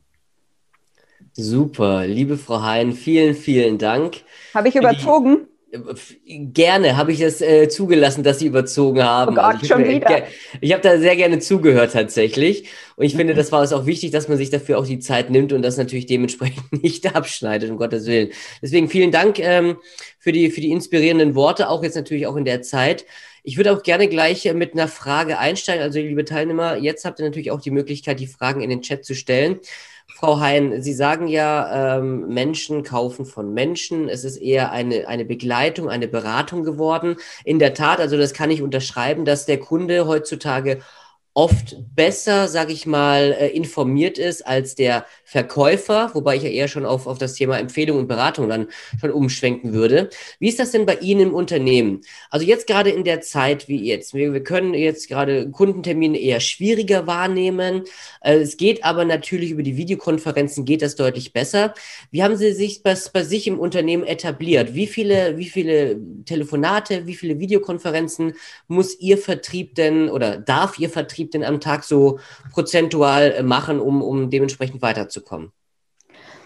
Super, 1.33 2.05
liebe 2.05 2.37
Frau 2.37 2.61
Hein, 2.61 2.91
vielen, 2.91 3.33
vielen 3.33 3.77
Dank. 3.77 4.23
Habe 4.53 4.67
ich 4.67 4.75
überzogen? 4.75 5.47
Gerne 6.25 6.97
habe 6.97 7.13
ich 7.13 7.21
es 7.21 7.39
äh, 7.41 7.69
zugelassen, 7.69 8.23
dass 8.23 8.39
Sie 8.39 8.47
überzogen 8.47 9.03
haben. 9.03 9.33
Oh 9.33 9.35
Gott, 9.35 9.43
also 9.43 9.59
ich, 9.61 9.67
schon 9.69 9.87
wieder. 9.87 10.23
Ich 10.59 10.73
habe 10.73 10.81
da 10.81 10.97
sehr 10.97 11.15
gerne 11.15 11.39
zugehört 11.39 11.93
tatsächlich. 11.93 12.69
Und 12.97 13.05
ich 13.05 13.15
finde, 13.15 13.33
das 13.33 13.51
war 13.51 13.63
es 13.63 13.71
auch 13.71 13.85
wichtig, 13.85 14.11
dass 14.11 14.27
man 14.27 14.37
sich 14.37 14.49
dafür 14.49 14.77
auch 14.77 14.85
die 14.85 14.99
Zeit 14.99 15.29
nimmt 15.29 15.53
und 15.53 15.61
das 15.61 15.77
natürlich 15.77 16.07
dementsprechend 16.07 16.71
nicht 16.83 17.15
abschneidet, 17.15 17.71
um 17.71 17.77
Gottes 17.77 18.05
Willen. 18.05 18.31
Deswegen 18.61 18.89
vielen 18.89 19.11
Dank 19.11 19.39
ähm, 19.39 19.77
für, 20.19 20.31
die, 20.31 20.51
für 20.51 20.61
die 20.61 20.71
inspirierenden 20.71 21.35
Worte, 21.35 21.69
auch 21.69 21.83
jetzt 21.83 21.95
natürlich 21.95 22.27
auch 22.27 22.35
in 22.35 22.45
der 22.45 22.61
Zeit. 22.61 23.05
Ich 23.43 23.57
würde 23.57 23.71
auch 23.71 23.81
gerne 23.81 24.07
gleich 24.07 24.45
äh, 24.45 24.53
mit 24.53 24.73
einer 24.73 24.87
Frage 24.87 25.39
einsteigen. 25.39 25.81
Also, 25.81 25.99
liebe 25.99 26.25
Teilnehmer, 26.25 26.75
jetzt 26.75 27.05
habt 27.05 27.19
ihr 27.19 27.25
natürlich 27.25 27.51
auch 27.51 27.61
die 27.61 27.71
Möglichkeit, 27.71 28.19
die 28.19 28.27
Fragen 28.27 28.61
in 28.61 28.69
den 28.69 28.81
Chat 28.81 29.05
zu 29.05 29.15
stellen. 29.15 29.59
Frau 30.13 30.39
Hein, 30.39 30.81
Sie 30.81 30.93
sagen 30.93 31.27
ja, 31.27 31.97
ähm, 31.97 32.27
Menschen 32.27 32.83
kaufen 32.83 33.25
von 33.25 33.53
Menschen. 33.53 34.07
Es 34.09 34.23
ist 34.23 34.37
eher 34.37 34.71
eine, 34.71 35.07
eine 35.07 35.25
Begleitung, 35.25 35.89
eine 35.89 36.07
Beratung 36.07 36.63
geworden. 36.63 37.15
In 37.43 37.59
der 37.59 37.73
Tat, 37.73 37.99
also 37.99 38.17
das 38.17 38.33
kann 38.33 38.51
ich 38.51 38.61
unterschreiben, 38.61 39.25
dass 39.25 39.45
der 39.45 39.59
Kunde 39.59 40.07
heutzutage 40.07 40.79
oft 41.33 41.77
besser, 41.95 42.49
sag 42.49 42.69
ich 42.69 42.85
mal, 42.85 43.35
äh, 43.39 43.47
informiert 43.49 44.17
ist 44.17 44.45
als 44.45 44.75
der 44.75 45.05
Verkäufer, 45.23 46.11
wobei 46.13 46.35
ich 46.35 46.43
ja 46.43 46.49
eher 46.49 46.67
schon 46.67 46.85
auf, 46.85 47.07
auf 47.07 47.17
das 47.17 47.35
Thema 47.35 47.57
Empfehlung 47.57 47.99
und 47.99 48.07
Beratung 48.07 48.49
dann 48.49 48.67
schon 48.99 49.11
umschwenken 49.11 49.71
würde. 49.71 50.09
Wie 50.39 50.49
ist 50.49 50.59
das 50.59 50.71
denn 50.71 50.85
bei 50.85 50.95
Ihnen 50.95 51.29
im 51.29 51.33
Unternehmen? 51.33 52.01
Also 52.29 52.45
jetzt 52.45 52.67
gerade 52.67 52.89
in 52.89 53.05
der 53.05 53.21
Zeit 53.21 53.69
wie 53.69 53.81
jetzt, 53.81 54.13
wir, 54.13 54.33
wir 54.33 54.43
können 54.43 54.73
jetzt 54.73 55.07
gerade 55.07 55.49
Kundentermine 55.51 56.19
eher 56.19 56.41
schwieriger 56.41 57.07
wahrnehmen. 57.07 57.83
Äh, 58.21 58.39
es 58.39 58.57
geht 58.57 58.83
aber 58.83 59.05
natürlich 59.05 59.51
über 59.51 59.63
die 59.63 59.77
Videokonferenzen 59.77 60.65
geht 60.65 60.81
das 60.81 60.95
deutlich 60.95 61.31
besser. 61.31 61.73
Wie 62.11 62.23
haben 62.23 62.35
Sie 62.35 62.51
sich 62.51 62.83
bei, 62.83 62.97
bei 63.13 63.23
sich 63.23 63.47
im 63.47 63.57
Unternehmen 63.57 64.03
etabliert? 64.03 64.75
Wie 64.75 64.87
viele, 64.87 65.37
wie 65.37 65.47
viele 65.47 65.97
Telefonate, 66.25 67.07
wie 67.07 67.15
viele 67.15 67.39
Videokonferenzen 67.39 68.33
muss 68.67 68.99
Ihr 68.99 69.17
Vertrieb 69.17 69.75
denn 69.75 70.09
oder 70.09 70.37
darf 70.37 70.77
Ihr 70.77 70.89
Vertrieb 70.89 71.20
denn 71.29 71.43
am 71.43 71.59
Tag 71.59 71.83
so 71.83 72.19
prozentual 72.51 73.31
äh, 73.37 73.43
machen, 73.43 73.79
um, 73.79 74.01
um 74.01 74.29
dementsprechend 74.29 74.81
weiterzukommen? 74.81 75.47
kommen? 75.47 75.61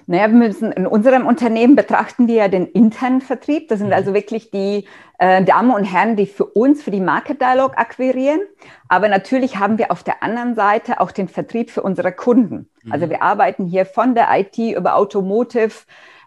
Naja, 0.08 0.28
wir 0.28 0.38
müssen 0.38 0.72
in 0.72 0.86
unserem 0.86 1.26
Unternehmen 1.26 1.76
betrachten 1.76 2.28
wir 2.28 2.36
ja 2.36 2.48
den 2.48 2.68
internen 2.68 3.22
Vertrieb. 3.22 3.70
Das 3.70 3.80
sind 3.80 3.88
mhm. 3.88 3.94
also 3.94 4.14
wirklich 4.14 4.52
die 4.52 4.86
äh, 5.18 5.44
Damen 5.44 5.72
und 5.72 5.84
Herren, 5.84 6.16
die 6.16 6.28
für 6.28 6.46
uns, 6.46 6.84
für 6.84 6.92
die 6.92 7.02
Market 7.02 7.42
Dialog 7.42 7.78
akquirieren. 7.78 8.42
Aber 8.88 9.08
natürlich 9.08 9.58
haben 9.58 9.80
wir 9.80 9.92
auf 9.92 10.04
der 10.04 10.22
anderen 10.22 10.54
Seite 10.54 11.00
auch 11.00 11.12
den 11.12 11.28
Vertrieb 11.28 11.72
für 11.72 11.82
unsere 11.82 12.12
Kunden. 12.12 12.70
Mhm. 12.84 12.92
Also 12.92 13.10
wir 13.10 13.24
arbeiten 13.24 13.66
hier 13.66 13.86
von 13.86 14.14
der 14.14 14.28
IT 14.38 14.58
über 14.58 14.96
Automotive, 14.96 15.74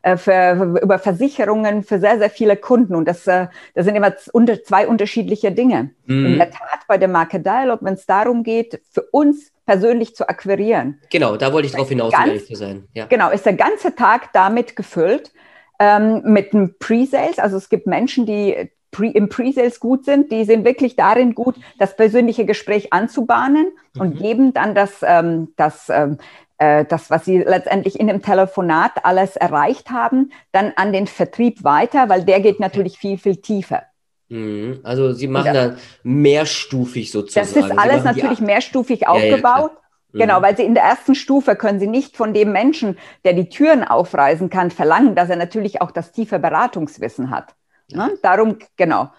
äh, 0.02 0.16
für, 0.16 0.78
über 0.82 0.98
Versicherungen 0.98 1.82
für 1.82 1.98
sehr, 1.98 2.18
sehr 2.18 2.30
viele 2.30 2.56
Kunden. 2.56 2.94
Und 2.94 3.06
das, 3.06 3.26
äh, 3.26 3.48
das 3.74 3.84
sind 3.84 3.96
immer 3.96 4.14
unter, 4.32 4.62
zwei 4.62 4.86
unterschiedliche 4.86 5.52
Dinge. 5.52 5.90
Mhm. 6.06 6.26
In 6.26 6.38
der 6.38 6.50
Tat, 6.50 6.80
bei 6.86 6.98
der 6.98 7.08
Market 7.08 7.44
Dialog, 7.44 7.80
wenn 7.82 7.94
es 7.94 8.06
darum 8.06 8.42
geht, 8.42 8.80
für 8.90 9.02
uns 9.02 9.52
persönlich 9.66 10.16
zu 10.16 10.28
akquirieren. 10.28 11.00
Genau, 11.10 11.36
da 11.36 11.52
wollte 11.52 11.66
ich 11.66 11.74
drauf 11.74 11.88
hinaus, 11.88 12.12
ganz, 12.12 12.26
ehrlich 12.26 12.46
zu 12.46 12.54
sein. 12.54 12.88
Ja. 12.94 13.06
Genau, 13.06 13.30
ist 13.30 13.44
der 13.44 13.52
ganze 13.52 13.94
Tag 13.94 14.32
damit 14.32 14.76
gefüllt 14.76 15.32
ähm, 15.78 16.22
mit 16.24 16.54
einem 16.54 16.74
Pre-Sales. 16.78 17.38
Also 17.38 17.56
es 17.56 17.68
gibt 17.68 17.86
Menschen, 17.86 18.24
die 18.24 18.70
pre, 18.90 19.08
im 19.08 19.28
Pre-Sales 19.28 19.80
gut 19.80 20.04
sind, 20.04 20.32
die 20.32 20.44
sind 20.44 20.64
wirklich 20.64 20.96
darin 20.96 21.34
gut, 21.34 21.56
das 21.78 21.96
persönliche 21.96 22.46
Gespräch 22.46 22.92
anzubahnen 22.92 23.72
mhm. 23.94 24.00
und 24.00 24.18
geben 24.18 24.52
dann 24.54 24.74
das, 24.74 25.00
ähm, 25.02 25.52
das 25.56 25.88
ähm, 25.90 26.12
äh, 26.12 26.16
das, 26.58 27.10
was 27.10 27.24
Sie 27.24 27.38
letztendlich 27.38 28.00
in 28.00 28.08
dem 28.08 28.20
Telefonat 28.20 29.04
alles 29.04 29.36
erreicht 29.36 29.90
haben, 29.90 30.32
dann 30.52 30.72
an 30.76 30.92
den 30.92 31.06
Vertrieb 31.06 31.62
weiter, 31.62 32.08
weil 32.08 32.24
der 32.24 32.40
geht 32.40 32.58
natürlich 32.60 32.98
viel, 32.98 33.16
viel 33.16 33.36
tiefer. 33.36 33.84
Mhm. 34.28 34.80
Also 34.82 35.12
Sie 35.12 35.28
machen 35.28 35.46
ja. 35.46 35.52
dann 35.52 35.78
mehrstufig 36.02 37.10
sozusagen. 37.10 37.46
Das 37.46 37.56
ist 37.56 37.78
alles 37.78 38.04
natürlich 38.04 38.40
mehrstufig 38.40 39.06
aufgebaut. 39.06 39.72
Ja, 40.12 40.24
genau, 40.24 40.38
mhm. 40.38 40.42
weil 40.42 40.56
Sie 40.56 40.64
in 40.64 40.74
der 40.74 40.84
ersten 40.84 41.14
Stufe 41.14 41.56
können 41.56 41.80
Sie 41.80 41.86
nicht 41.86 42.16
von 42.16 42.34
dem 42.34 42.52
Menschen, 42.52 42.98
der 43.24 43.32
die 43.34 43.48
Türen 43.48 43.84
aufreißen 43.84 44.50
kann, 44.50 44.70
verlangen, 44.70 45.14
dass 45.14 45.30
er 45.30 45.36
natürlich 45.36 45.80
auch 45.80 45.90
das 45.90 46.12
tiefe 46.12 46.38
Beratungswissen 46.38 47.30
hat. 47.30 47.54
Ne? 47.90 48.18
Darum, 48.22 48.58
genau. 48.76 49.10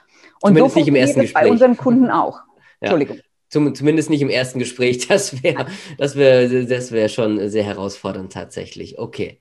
Und 0.41 0.49
Zumindest 0.49 0.73
so 0.73 0.79
nicht 0.79 0.89
im 0.89 0.95
ersten 0.95 1.21
Gespräch. 1.21 1.43
bei 1.43 1.49
unseren 1.49 1.77
Kunden 1.77 2.11
auch. 2.11 2.41
Entschuldigung. 2.79 3.19
Zum, 3.49 3.73
zumindest 3.73 4.09
nicht 4.09 4.21
im 4.21 4.29
ersten 4.29 4.59
Gespräch. 4.59 5.07
Das 5.09 5.43
wäre 5.43 5.65
das 5.97 6.15
wär, 6.15 6.65
das 6.65 6.91
wär 6.91 7.09
schon 7.09 7.49
sehr 7.49 7.63
herausfordernd 7.63 8.31
tatsächlich. 8.33 8.99
Okay. 8.99 9.39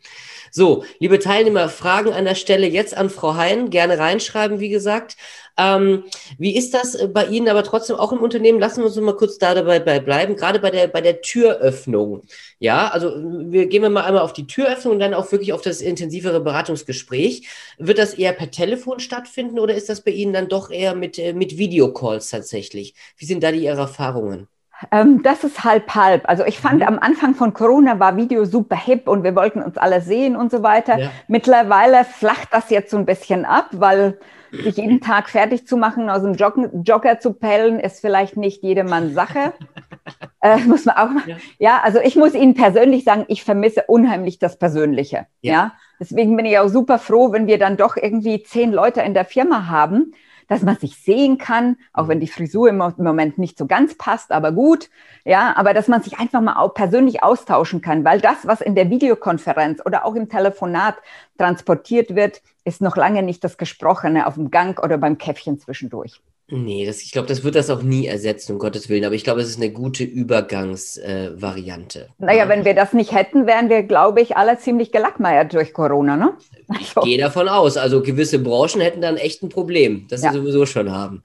So, 0.51 0.85
liebe 0.99 1.19
Teilnehmer, 1.19 1.69
Fragen 1.69 2.13
an 2.13 2.25
der 2.25 2.35
Stelle 2.35 2.67
jetzt 2.67 2.97
an 2.97 3.11
Frau 3.11 3.35
Hein. 3.35 3.71
Gerne 3.71 3.99
reinschreiben, 3.99 4.61
wie 4.61 4.69
gesagt. 4.69 5.17
Ähm, 5.57 6.05
wie 6.39 6.57
ist 6.57 6.73
das 6.73 6.95
äh, 6.95 7.09
bei 7.09 7.27
Ihnen 7.27 7.49
aber 7.49 7.65
trotzdem 7.65 7.97
auch 7.97 8.13
im 8.13 8.21
Unternehmen? 8.21 8.61
Lassen 8.61 8.81
wir 8.81 8.87
uns 8.87 8.97
mal 8.97 9.17
kurz 9.17 9.39
da 9.39 9.55
dabei 9.55 9.81
bleiben, 9.81 10.37
gerade 10.37 10.61
bei 10.61 10.71
der, 10.71 10.87
bei 10.87 11.01
der 11.01 11.21
Türöffnung. 11.21 12.23
Ja, 12.61 12.89
also 12.89 13.13
wir 13.17 13.67
gehen 13.67 13.83
wir 13.83 13.91
mal 13.91 14.05
einmal 14.05 14.23
auf 14.23 14.33
die 14.33 14.47
Türöffnung 14.47 14.95
und 14.95 15.01
dann 15.01 15.15
auch 15.15 15.31
wirklich 15.33 15.53
auf 15.53 15.63
das 15.63 15.81
intensivere 15.81 16.41
Beratungsgespräch. 16.41 17.49
Wird 17.79 17.99
das 17.99 18.15
eher 18.15 18.33
per 18.33 18.51
Telefon 18.51 19.01
stattfinden 19.01 19.59
oder 19.59 19.75
ist 19.75 19.89
das 19.89 20.03
bei 20.03 20.13
Ihnen 20.13 20.33
dann 20.33 20.49
doch 20.49 20.71
eher 20.71 20.95
mit, 20.95 21.19
äh, 21.19 21.33
mit 21.33 21.59
Videocalls 21.59 22.31
tatsächlich? 22.31 22.95
Wie 23.17 23.27
sind 23.27 23.43
da 23.43 23.53
die 23.53 23.65
Ihre 23.65 23.81
Erfahrungen? 23.81 24.49
Ähm, 24.93 25.23
das 25.23 25.45
ist 25.45 25.65
halb 25.65 25.95
halb. 25.95 26.29
Also 26.29 26.45
ich 26.45 26.61
fand 26.61 26.81
mhm. 26.81 26.87
am 26.87 26.99
Anfang 26.99 27.35
von 27.35 27.53
Corona 27.53 27.99
war 27.99 28.17
Video 28.17 28.45
super 28.45 28.77
hip 28.77 29.09
und 29.09 29.25
wir 29.25 29.35
wollten 29.35 29.63
uns 29.63 29.77
alle 29.77 30.01
sehen 30.01 30.37
und 30.37 30.51
so 30.51 30.63
weiter. 30.63 30.99
Ja. 30.99 31.11
Mittlerweile 31.27 32.05
flacht 32.05 32.49
das 32.53 32.71
jetzt 32.71 32.91
so 32.91 32.97
ein 32.97 33.07
bisschen 33.07 33.45
ab, 33.45 33.69
weil 33.73 34.19
sich 34.51 34.77
jeden 34.77 35.01
Tag 35.01 35.29
fertig 35.29 35.67
zu 35.67 35.77
machen, 35.77 36.09
aus 36.09 36.23
dem 36.23 36.35
Joggen, 36.35 36.83
Jogger 36.83 37.21
zu 37.21 37.35
pellen, 37.35 37.81
ist 37.81 38.01
vielleicht 38.01 38.37
nicht 38.37 38.63
jedermanns 38.63 39.15
Sache. 39.15 39.53
äh, 40.41 40.59
muss 40.59 40.85
man 40.85 40.97
auch 40.97 41.27
ja. 41.27 41.37
ja. 41.59 41.81
also 41.83 42.01
ich 42.01 42.17
muss 42.17 42.35
Ihnen 42.35 42.55
persönlich 42.55 43.05
sagen, 43.05 43.25
ich 43.29 43.45
vermisse 43.45 43.85
unheimlich 43.89 44.39
das 44.39 44.59
Persönliche. 44.59 45.27
Ja. 45.41 45.53
ja. 45.53 45.73
Deswegen 46.01 46.37
bin 46.37 46.47
ich 46.47 46.59
auch 46.59 46.69
super 46.69 46.99
froh, 46.99 47.33
wenn 47.33 47.47
wir 47.47 47.59
dann 47.59 47.77
doch 47.77 47.97
irgendwie 47.97 48.43
zehn 48.43 48.73
Leute 48.73 49.03
in 49.03 49.15
der 49.15 49.25
Firma 49.25 49.67
haben, 49.67 50.15
dass 50.49 50.63
man 50.63 50.77
sich 50.77 50.97
sehen 50.97 51.39
kann, 51.39 51.77
auch 51.93 52.05
mhm. 52.05 52.09
wenn 52.09 52.21
die 52.21 52.27
Frisur 52.27 52.69
im 52.69 52.79
Moment 52.79 53.39
nicht 53.39 53.57
so 53.57 53.67
ganz 53.67 53.97
passt, 53.97 54.33
aber 54.33 54.51
gut, 54.53 54.91
ja, 55.25 55.55
aber 55.57 55.75
dass 55.75 55.89
man 55.89 56.03
sich 56.03 56.19
einfach 56.19 56.41
mal 56.41 56.57
auch 56.57 56.75
persönlich 56.75 57.23
austauschen 57.23 57.81
kann, 57.81 58.05
weil 58.05 58.21
das, 58.21 58.47
was 58.47 58.61
in 58.61 58.75
der 58.75 58.91
Videokonferenz 58.91 59.81
oder 59.85 60.05
auch 60.05 60.15
im 60.17 60.29
Telefonat 60.29 60.97
transportiert 61.37 62.17
wird, 62.17 62.43
ist 62.65 62.81
noch 62.81 62.97
lange 62.97 63.23
nicht 63.23 63.45
das 63.45 63.57
Gesprochene 63.57 64.27
auf 64.27 64.35
dem 64.35 64.51
Gang 64.51 64.83
oder 64.83 64.99
beim 64.99 65.19
Käffchen 65.19 65.61
zwischendurch. 65.61 66.21
Nee, 66.51 66.87
das, 66.87 67.03
ich 67.03 67.13
glaube, 67.13 67.29
das 67.29 67.45
wird 67.45 67.57
das 67.57 67.69
auch 67.69 67.83
nie 67.83 68.07
ersetzen, 68.07 68.53
um 68.53 68.59
Gottes 68.59 68.89
Willen. 68.89 69.05
Aber 69.05 69.15
ich 69.15 69.23
glaube, 69.23 69.43
es 69.43 69.51
ist 69.51 69.59
eine 69.59 69.71
gute 69.71 70.03
Übergangsvariante. 70.03 72.01
Äh, 72.01 72.07
naja, 72.25 72.45
ja. 72.45 72.49
wenn 72.49 72.65
wir 72.65 72.73
das 72.75 72.95
nicht 72.95 73.13
hätten, 73.13 73.47
wären 73.47 73.69
wir, 73.69 73.83
glaube 73.83 74.23
ich, 74.23 74.39
alle 74.39 74.59
ziemlich 74.59 74.91
gelackmeiert 74.91 75.53
durch 75.53 75.75
Corona, 75.75 76.17
ne? 76.17 76.33
Ich 76.81 76.97
also. 76.97 77.03
gehe 77.03 77.19
davon 77.19 77.51
aus. 77.51 77.77
Also 77.77 78.01
gewisse 78.03 78.39
Branchen 78.39 78.81
hätten 78.81 79.03
dann 79.03 79.19
echt 79.19 79.43
ein 79.43 79.51
Problem, 79.51 80.07
das 80.09 80.23
ja. 80.23 80.33
sie 80.33 80.39
sowieso 80.39 80.65
schon 80.65 80.91
haben. 80.91 81.23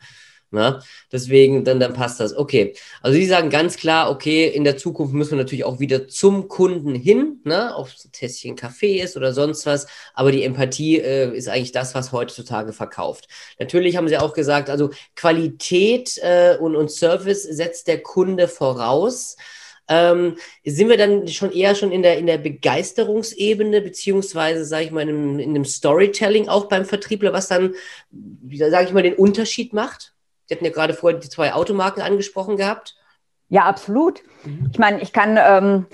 Na? 0.54 0.70
Ne? 0.70 0.84
Deswegen, 1.12 1.64
dann, 1.66 1.80
dann 1.80 1.94
passt 1.94 2.20
das. 2.20 2.36
Okay. 2.38 2.76
Also 3.02 3.18
Sie 3.18 3.26
sagen 3.26 3.50
ganz 3.50 3.76
klar, 3.76 4.12
okay, 4.12 4.48
in 4.48 4.64
der 4.64 4.78
Zukunft 4.78 5.14
müssen 5.14 5.32
wir 5.32 5.40
natürlich 5.40 5.66
auch 5.66 5.80
wieder 5.80 6.08
zum 6.08 6.48
Kunden 6.48 6.94
hin, 6.94 7.40
ne? 7.44 7.74
ob 7.76 7.88
es 7.88 8.06
ein 8.06 8.12
Tässchen 8.12 8.56
Kaffee 8.56 9.02
ist 9.02 9.18
oder 9.18 9.34
sonst 9.34 9.66
was. 9.66 9.88
Aber 10.14 10.32
die 10.32 10.44
Empathie 10.44 11.00
äh, 11.00 11.36
ist 11.36 11.50
eigentlich 11.50 11.72
das, 11.72 11.96
was 11.96 12.12
heutzutage 12.12 12.72
verkauft. 12.72 13.28
Natürlich 13.60 13.98
haben 13.98 14.08
Sie 14.08 14.18
auch 14.18 14.34
gesagt, 14.34 14.70
also 14.70 14.92
Qualität 15.16 16.20
äh, 16.22 16.56
und, 16.60 16.76
und 16.76 16.92
Service 16.92 17.44
setzt 17.44 17.88
der 17.88 18.04
Kunde 18.04 18.48
voraus. 18.48 19.36
Ähm, 19.90 20.38
sind 20.64 20.88
wir 20.88 20.98
dann 20.98 21.28
schon 21.28 21.52
eher 21.52 21.76
schon 21.76 21.92
in 21.92 22.04
der, 22.04 22.18
in 22.18 22.28
der 22.28 22.38
Begeisterungsebene, 22.38 23.82
beziehungsweise, 23.82 24.66
sage 24.66 24.86
ich 24.86 24.92
mal, 24.92 25.02
in 25.10 25.40
in 25.40 25.50
einem 25.50 25.66
Storytelling 25.66 26.48
auch 26.48 26.70
beim 26.70 26.86
Vertriebler, 26.86 27.34
was 27.34 27.50
dann, 27.50 27.74
sage 28.54 28.86
ich 28.86 28.94
mal, 28.94 29.04
den 29.04 29.16
Unterschied 29.16 29.74
macht? 29.74 30.13
Sie 30.46 30.56
hatten 30.56 30.66
ja 30.66 30.72
gerade 30.72 30.94
vorhin 30.94 31.22
die 31.22 31.30
zwei 31.30 31.54
Automarken 31.54 32.02
angesprochen 32.02 32.58
gehabt. 32.58 32.96
Ja, 33.50 33.66
absolut. 33.66 34.22
Mhm. 34.44 34.70
Ich 34.72 34.80
meine, 34.80 35.02
ich 35.02 35.14
kann, 35.14 35.38
ähm, 35.38 35.86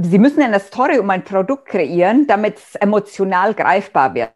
Sie 0.00 0.18
müssen 0.18 0.42
eine 0.42 0.60
Story 0.60 0.98
um 0.98 1.10
ein 1.10 1.24
Produkt 1.24 1.68
kreieren, 1.68 2.26
damit 2.26 2.56
es 2.56 2.74
emotional 2.74 3.54
greifbar 3.54 4.14
wird. 4.14 4.30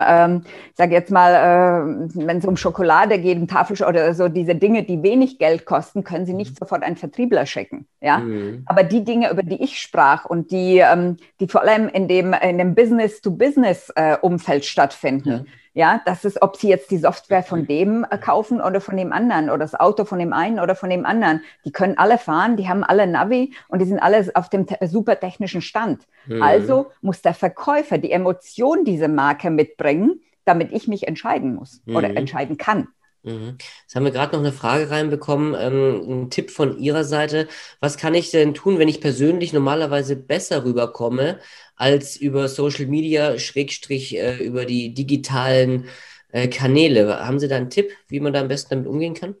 Ähm, 0.00 0.42
ich 0.70 0.76
sage 0.76 0.94
jetzt 0.94 1.10
mal, 1.10 1.34
äh, 1.34 2.26
wenn 2.26 2.38
es 2.38 2.46
um 2.46 2.56
Schokolade 2.56 3.18
geht, 3.18 3.36
um 3.38 3.46
Tafel 3.46 3.84
oder 3.84 4.14
so 4.14 4.28
diese 4.28 4.54
Dinge, 4.54 4.82
die 4.82 5.02
wenig 5.02 5.38
Geld 5.38 5.66
kosten, 5.66 6.04
können 6.04 6.26
Sie 6.26 6.32
nicht 6.32 6.52
mhm. 6.52 6.56
sofort 6.60 6.82
einen 6.82 6.96
Vertriebler 6.96 7.44
schicken. 7.46 7.86
Ja? 8.00 8.18
Mhm. 8.18 8.62
Aber 8.66 8.82
die 8.82 9.04
Dinge, 9.04 9.30
über 9.30 9.42
die 9.42 9.62
ich 9.62 9.78
sprach 9.78 10.24
und 10.24 10.50
die, 10.50 10.78
ähm, 10.78 11.18
die 11.40 11.48
vor 11.48 11.62
allem 11.62 11.88
in 11.88 12.08
dem, 12.08 12.32
in 12.32 12.58
dem 12.58 12.74
Business-to-Business-Umfeld 12.74 14.62
äh, 14.62 14.66
stattfinden, 14.66 15.30
ja. 15.30 15.44
Ja, 15.72 16.00
das 16.04 16.24
ist, 16.24 16.42
ob 16.42 16.56
Sie 16.56 16.68
jetzt 16.68 16.90
die 16.90 16.98
Software 16.98 17.44
von 17.44 17.66
dem 17.66 18.04
äh, 18.10 18.18
kaufen 18.18 18.60
oder 18.60 18.80
von 18.80 18.96
dem 18.96 19.12
anderen 19.12 19.50
oder 19.50 19.58
das 19.58 19.78
Auto 19.78 20.04
von 20.04 20.18
dem 20.18 20.32
einen 20.32 20.58
oder 20.58 20.74
von 20.74 20.90
dem 20.90 21.06
anderen. 21.06 21.42
Die 21.64 21.70
können 21.70 21.96
alle 21.96 22.18
fahren, 22.18 22.56
die 22.56 22.68
haben 22.68 22.82
alle 22.82 23.06
Navi 23.06 23.54
und 23.68 23.80
die 23.80 23.86
sind 23.86 24.00
alle 24.00 24.28
auf 24.34 24.48
dem 24.48 24.66
super 24.82 25.18
technischen 25.20 25.62
Stand. 25.62 26.06
Mhm. 26.26 26.42
Also 26.42 26.90
muss 27.02 27.22
der 27.22 27.34
Verkäufer 27.34 27.98
die 27.98 28.10
Emotion 28.10 28.84
dieser 28.84 29.08
Marke 29.08 29.50
mitbringen, 29.50 30.20
damit 30.44 30.72
ich 30.72 30.88
mich 30.88 31.06
entscheiden 31.06 31.54
muss 31.54 31.82
mhm. 31.84 31.96
oder 31.96 32.16
entscheiden 32.16 32.56
kann. 32.56 32.88
Mhm. 33.22 33.58
Jetzt 33.82 33.94
haben 33.94 34.04
wir 34.04 34.12
gerade 34.12 34.32
noch 34.32 34.42
eine 34.42 34.52
Frage 34.52 34.90
reinbekommen, 34.90 35.54
ähm, 35.58 36.22
ein 36.24 36.30
Tipp 36.30 36.50
von 36.50 36.78
Ihrer 36.78 37.04
Seite. 37.04 37.48
Was 37.80 37.98
kann 37.98 38.14
ich 38.14 38.30
denn 38.30 38.54
tun, 38.54 38.78
wenn 38.78 38.88
ich 38.88 39.00
persönlich 39.00 39.52
normalerweise 39.52 40.16
besser 40.16 40.64
rüberkomme 40.64 41.38
als 41.76 42.16
über 42.16 42.48
Social 42.48 42.86
Media, 42.86 43.38
Schrägstrich, 43.38 44.16
äh, 44.16 44.36
über 44.42 44.64
die 44.64 44.94
digitalen 44.94 45.86
äh, 46.32 46.48
Kanäle? 46.48 47.26
Haben 47.26 47.38
Sie 47.38 47.48
da 47.48 47.56
einen 47.56 47.70
Tipp, 47.70 47.90
wie 48.08 48.20
man 48.20 48.32
da 48.32 48.40
am 48.40 48.48
besten 48.48 48.70
damit 48.70 48.86
umgehen 48.86 49.14
kann? 49.14 49.34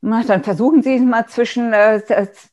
Na, 0.00 0.22
dann 0.22 0.44
versuchen 0.44 0.82
Sie 0.82 0.94
es 0.94 1.02
mal 1.02 1.26
zwischen 1.26 1.72
äh, 1.72 2.00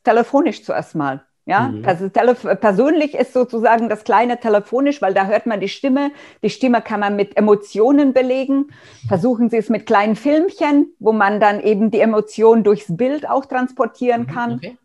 telefonisch 0.02 0.64
zuerst 0.64 0.96
mal. 0.96 1.24
Ja, 1.48 1.68
mhm. 1.68 1.82
persönlich 1.82 3.14
ist 3.14 3.32
sozusagen 3.32 3.88
das 3.88 4.02
kleine 4.02 4.40
telefonisch, 4.40 5.00
weil 5.00 5.14
da 5.14 5.26
hört 5.26 5.46
man 5.46 5.60
die 5.60 5.68
Stimme. 5.68 6.10
Die 6.42 6.50
Stimme 6.50 6.82
kann 6.82 6.98
man 6.98 7.14
mit 7.14 7.36
Emotionen 7.36 8.12
belegen. 8.12 8.72
Versuchen 9.06 9.48
Sie 9.48 9.56
es 9.56 9.68
mit 9.68 9.86
kleinen 9.86 10.16
Filmchen, 10.16 10.92
wo 10.98 11.12
man 11.12 11.38
dann 11.38 11.60
eben 11.60 11.92
die 11.92 12.00
Emotion 12.00 12.64
durchs 12.64 12.96
Bild 12.96 13.30
auch 13.30 13.46
transportieren 13.46 14.22
mhm, 14.22 14.26
kann. 14.26 14.54
Okay. 14.54 14.76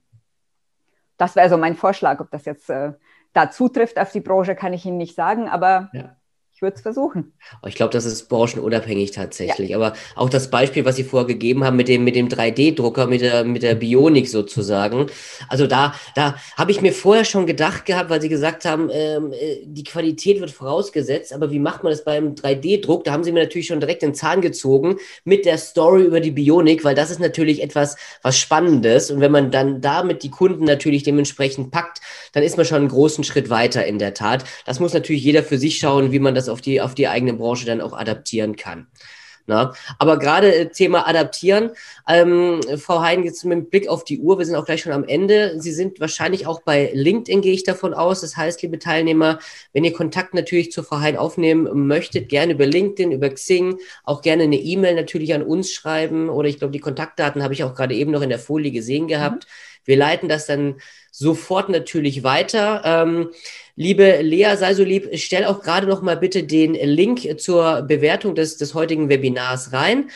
Das 1.17 1.35
wäre 1.35 1.49
so 1.49 1.57
mein 1.57 1.75
Vorschlag. 1.75 2.19
Ob 2.19 2.29
das 2.29 2.45
jetzt 2.45 2.69
äh, 2.69 2.93
da 3.33 3.49
zutrifft 3.49 3.97
auf 3.97 4.11
die 4.11 4.21
Branche, 4.21 4.53
kann 4.53 4.73
ich 4.73 4.85
Ihnen 4.85 4.97
nicht 4.97 5.15
sagen, 5.15 5.49
aber 5.49 5.89
ja 5.93 6.15
ich 6.61 6.63
würde 6.63 6.75
es 6.75 6.81
versuchen. 6.83 7.33
Ich 7.65 7.73
glaube, 7.73 7.91
das 7.91 8.05
ist 8.05 8.29
branchenunabhängig 8.29 9.09
tatsächlich. 9.09 9.71
Ja. 9.71 9.77
Aber 9.77 9.93
auch 10.15 10.29
das 10.29 10.51
Beispiel, 10.51 10.85
was 10.85 10.95
Sie 10.95 11.03
vorher 11.03 11.25
gegeben 11.25 11.63
haben 11.63 11.75
mit 11.75 11.87
dem, 11.87 12.03
mit 12.03 12.15
dem 12.15 12.27
3D-Drucker, 12.27 13.07
mit 13.07 13.21
der, 13.21 13.43
mit 13.43 13.63
der 13.63 13.73
Bionik 13.73 14.29
sozusagen. 14.29 15.07
Also 15.49 15.65
da, 15.65 15.95
da 16.13 16.35
habe 16.55 16.69
ich 16.69 16.79
mir 16.83 16.93
vorher 16.93 17.25
schon 17.25 17.47
gedacht 17.47 17.87
gehabt, 17.87 18.11
weil 18.11 18.21
Sie 18.21 18.29
gesagt 18.29 18.65
haben, 18.65 18.91
ähm, 18.91 19.33
äh, 19.33 19.61
die 19.65 19.83
Qualität 19.83 20.39
wird 20.39 20.51
vorausgesetzt. 20.51 21.33
Aber 21.33 21.49
wie 21.49 21.57
macht 21.57 21.81
man 21.81 21.93
das 21.93 22.03
beim 22.03 22.35
3D-Druck? 22.35 23.05
Da 23.05 23.11
haben 23.11 23.23
Sie 23.23 23.31
mir 23.31 23.41
natürlich 23.41 23.65
schon 23.65 23.79
direkt 23.79 24.03
den 24.03 24.13
Zahn 24.13 24.41
gezogen 24.41 24.97
mit 25.23 25.45
der 25.45 25.57
Story 25.57 26.03
über 26.03 26.19
die 26.19 26.29
Bionik, 26.29 26.83
weil 26.83 26.93
das 26.93 27.09
ist 27.09 27.19
natürlich 27.19 27.63
etwas, 27.63 27.95
was 28.21 28.37
Spannendes. 28.37 29.09
Und 29.09 29.19
wenn 29.19 29.31
man 29.31 29.49
dann 29.49 29.81
damit 29.81 30.21
die 30.21 30.29
Kunden 30.29 30.65
natürlich 30.65 31.01
dementsprechend 31.01 31.71
packt, 31.71 32.01
dann 32.33 32.43
ist 32.43 32.55
man 32.55 32.67
schon 32.67 32.77
einen 32.77 32.89
großen 32.89 33.23
Schritt 33.23 33.49
weiter 33.49 33.83
in 33.83 33.97
der 33.97 34.13
Tat. 34.13 34.43
Das 34.67 34.79
muss 34.79 34.93
natürlich 34.93 35.23
jeder 35.23 35.41
für 35.41 35.57
sich 35.57 35.79
schauen, 35.79 36.11
wie 36.11 36.19
man 36.19 36.35
das 36.35 36.50
auf 36.51 36.61
die, 36.61 36.81
auf 36.81 36.95
die 36.95 37.07
eigene 37.07 37.33
Branche 37.33 37.65
dann 37.65 37.81
auch 37.81 37.93
adaptieren 37.93 38.55
kann. 38.55 38.87
Na? 39.47 39.73
Aber 39.99 40.19
gerade 40.19 40.53
äh, 40.53 40.69
Thema 40.69 41.07
Adaptieren, 41.07 41.71
ähm, 42.07 42.61
Frau 42.77 43.01
Hein, 43.01 43.23
jetzt 43.23 43.43
mit 43.43 43.69
Blick 43.69 43.87
auf 43.87 44.03
die 44.03 44.19
Uhr, 44.19 44.37
wir 44.37 44.45
sind 44.45 44.55
auch 44.55 44.65
gleich 44.65 44.81
schon 44.81 44.93
am 44.93 45.03
Ende. 45.03 45.59
Sie 45.59 45.71
sind 45.71 45.99
wahrscheinlich 45.99 46.47
auch 46.47 46.61
bei 46.61 46.91
LinkedIn, 46.93 47.41
gehe 47.41 47.53
ich 47.53 47.63
davon 47.63 47.93
aus. 47.93 48.21
Das 48.21 48.37
heißt, 48.37 48.61
liebe 48.61 48.79
Teilnehmer, 48.79 49.39
wenn 49.73 49.83
ihr 49.83 49.93
Kontakt 49.93 50.33
natürlich 50.33 50.71
zu 50.71 50.83
Frau 50.83 50.99
Hein 50.99 51.17
aufnehmen 51.17 51.87
möchtet, 51.87 52.29
gerne 52.29 52.53
über 52.53 52.65
LinkedIn, 52.65 53.11
über 53.11 53.29
Xing, 53.29 53.79
auch 54.03 54.21
gerne 54.21 54.43
eine 54.43 54.57
E-Mail 54.57 54.95
natürlich 54.95 55.33
an 55.33 55.43
uns 55.43 55.71
schreiben. 55.71 56.29
Oder 56.29 56.47
ich 56.47 56.59
glaube, 56.59 56.71
die 56.71 56.79
Kontaktdaten 56.79 57.43
habe 57.43 57.53
ich 57.53 57.63
auch 57.63 57.73
gerade 57.75 57.95
eben 57.95 58.11
noch 58.11 58.21
in 58.21 58.29
der 58.29 58.39
Folie 58.39 58.71
gesehen 58.71 59.07
gehabt. 59.07 59.45
Mhm. 59.45 59.70
Wir 59.85 59.97
leiten 59.97 60.29
das 60.29 60.45
dann 60.45 60.75
sofort 61.11 61.69
natürlich 61.69 62.23
weiter. 62.23 62.81
Ähm, 62.85 63.31
liebe 63.75 64.21
Lea, 64.21 64.55
sei 64.55 64.73
so 64.73 64.83
lieb, 64.83 65.09
stell 65.15 65.45
auch 65.45 65.61
gerade 65.61 65.87
noch 65.87 66.01
mal 66.01 66.17
bitte 66.17 66.43
den 66.43 66.73
Link 66.73 67.39
zur 67.39 67.81
Bewertung 67.81 68.35
des, 68.35 68.57
des 68.57 68.73
heutigen 68.73 69.09
Webinars 69.09 69.73
rein. 69.73 70.09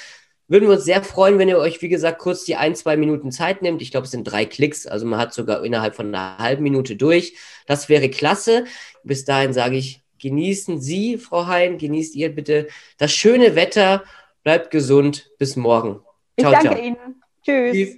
Würden 0.47 0.67
wir 0.67 0.75
uns 0.75 0.85
sehr 0.85 1.03
freuen, 1.03 1.39
wenn 1.39 1.49
ihr 1.49 1.57
euch, 1.57 1.81
wie 1.81 1.89
gesagt, 1.89 2.19
kurz 2.19 2.45
die 2.45 2.55
ein, 2.55 2.75
zwei 2.75 2.97
Minuten 2.97 3.31
Zeit 3.31 3.63
nehmt. 3.63 3.81
Ich 3.81 3.89
glaube, 3.89 4.05
es 4.05 4.11
sind 4.11 4.25
drei 4.25 4.45
Klicks, 4.45 4.85
also 4.85 5.05
man 5.05 5.19
hat 5.19 5.33
sogar 5.33 5.65
innerhalb 5.65 5.95
von 5.95 6.13
einer 6.13 6.37
halben 6.37 6.63
Minute 6.63 6.95
durch. 6.95 7.35
Das 7.65 7.89
wäre 7.89 8.09
klasse. 8.09 8.65
Bis 9.03 9.25
dahin 9.25 9.53
sage 9.53 9.77
ich, 9.77 10.01
genießen 10.19 10.79
Sie, 10.79 11.17
Frau 11.17 11.47
Hein, 11.47 11.79
genießt 11.79 12.15
ihr 12.15 12.33
bitte 12.33 12.67
das 12.99 13.11
schöne 13.11 13.55
Wetter. 13.55 14.03
Bleibt 14.43 14.69
gesund. 14.69 15.31
Bis 15.39 15.55
morgen. 15.55 16.01
Ciao, 16.39 16.51
ich 16.51 16.59
danke 16.59 16.75
ciao. 16.75 16.85
Ihnen. 16.85 17.23
Tschüss. 17.43 17.97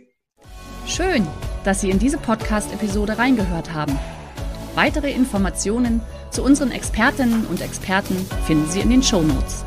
Schön 0.87 1.27
dass 1.67 1.81
Sie 1.81 1.89
in 1.89 1.99
diese 1.99 2.17
Podcast-Episode 2.17 3.17
reingehört 3.17 3.73
haben. 3.73 3.99
Weitere 4.75 5.11
Informationen 5.11 5.99
zu 6.31 6.41
unseren 6.41 6.71
Expertinnen 6.71 7.45
und 7.45 7.59
Experten 7.59 8.15
finden 8.45 8.71
Sie 8.71 8.79
in 8.79 8.89
den 8.89 9.03
Show 9.03 9.21
Notes. 9.21 9.65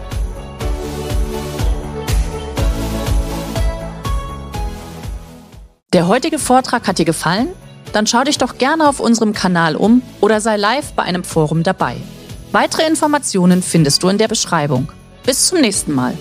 Der 5.92 6.08
heutige 6.08 6.38
Vortrag 6.38 6.88
hat 6.88 6.96
dir 6.96 7.04
gefallen? 7.04 7.48
Dann 7.92 8.06
schau 8.06 8.24
dich 8.24 8.38
doch 8.38 8.56
gerne 8.56 8.88
auf 8.88 8.98
unserem 9.00 9.34
Kanal 9.34 9.76
um 9.76 10.00
oder 10.22 10.40
sei 10.40 10.56
live 10.56 10.92
bei 10.92 11.02
einem 11.02 11.22
Forum 11.22 11.64
dabei. 11.64 11.96
Weitere 12.50 12.86
Informationen 12.86 13.62
findest 13.62 14.02
du 14.02 14.08
in 14.08 14.16
der 14.16 14.28
Beschreibung. 14.28 14.90
Bis 15.26 15.48
zum 15.48 15.60
nächsten 15.60 15.92
Mal. 15.92 16.16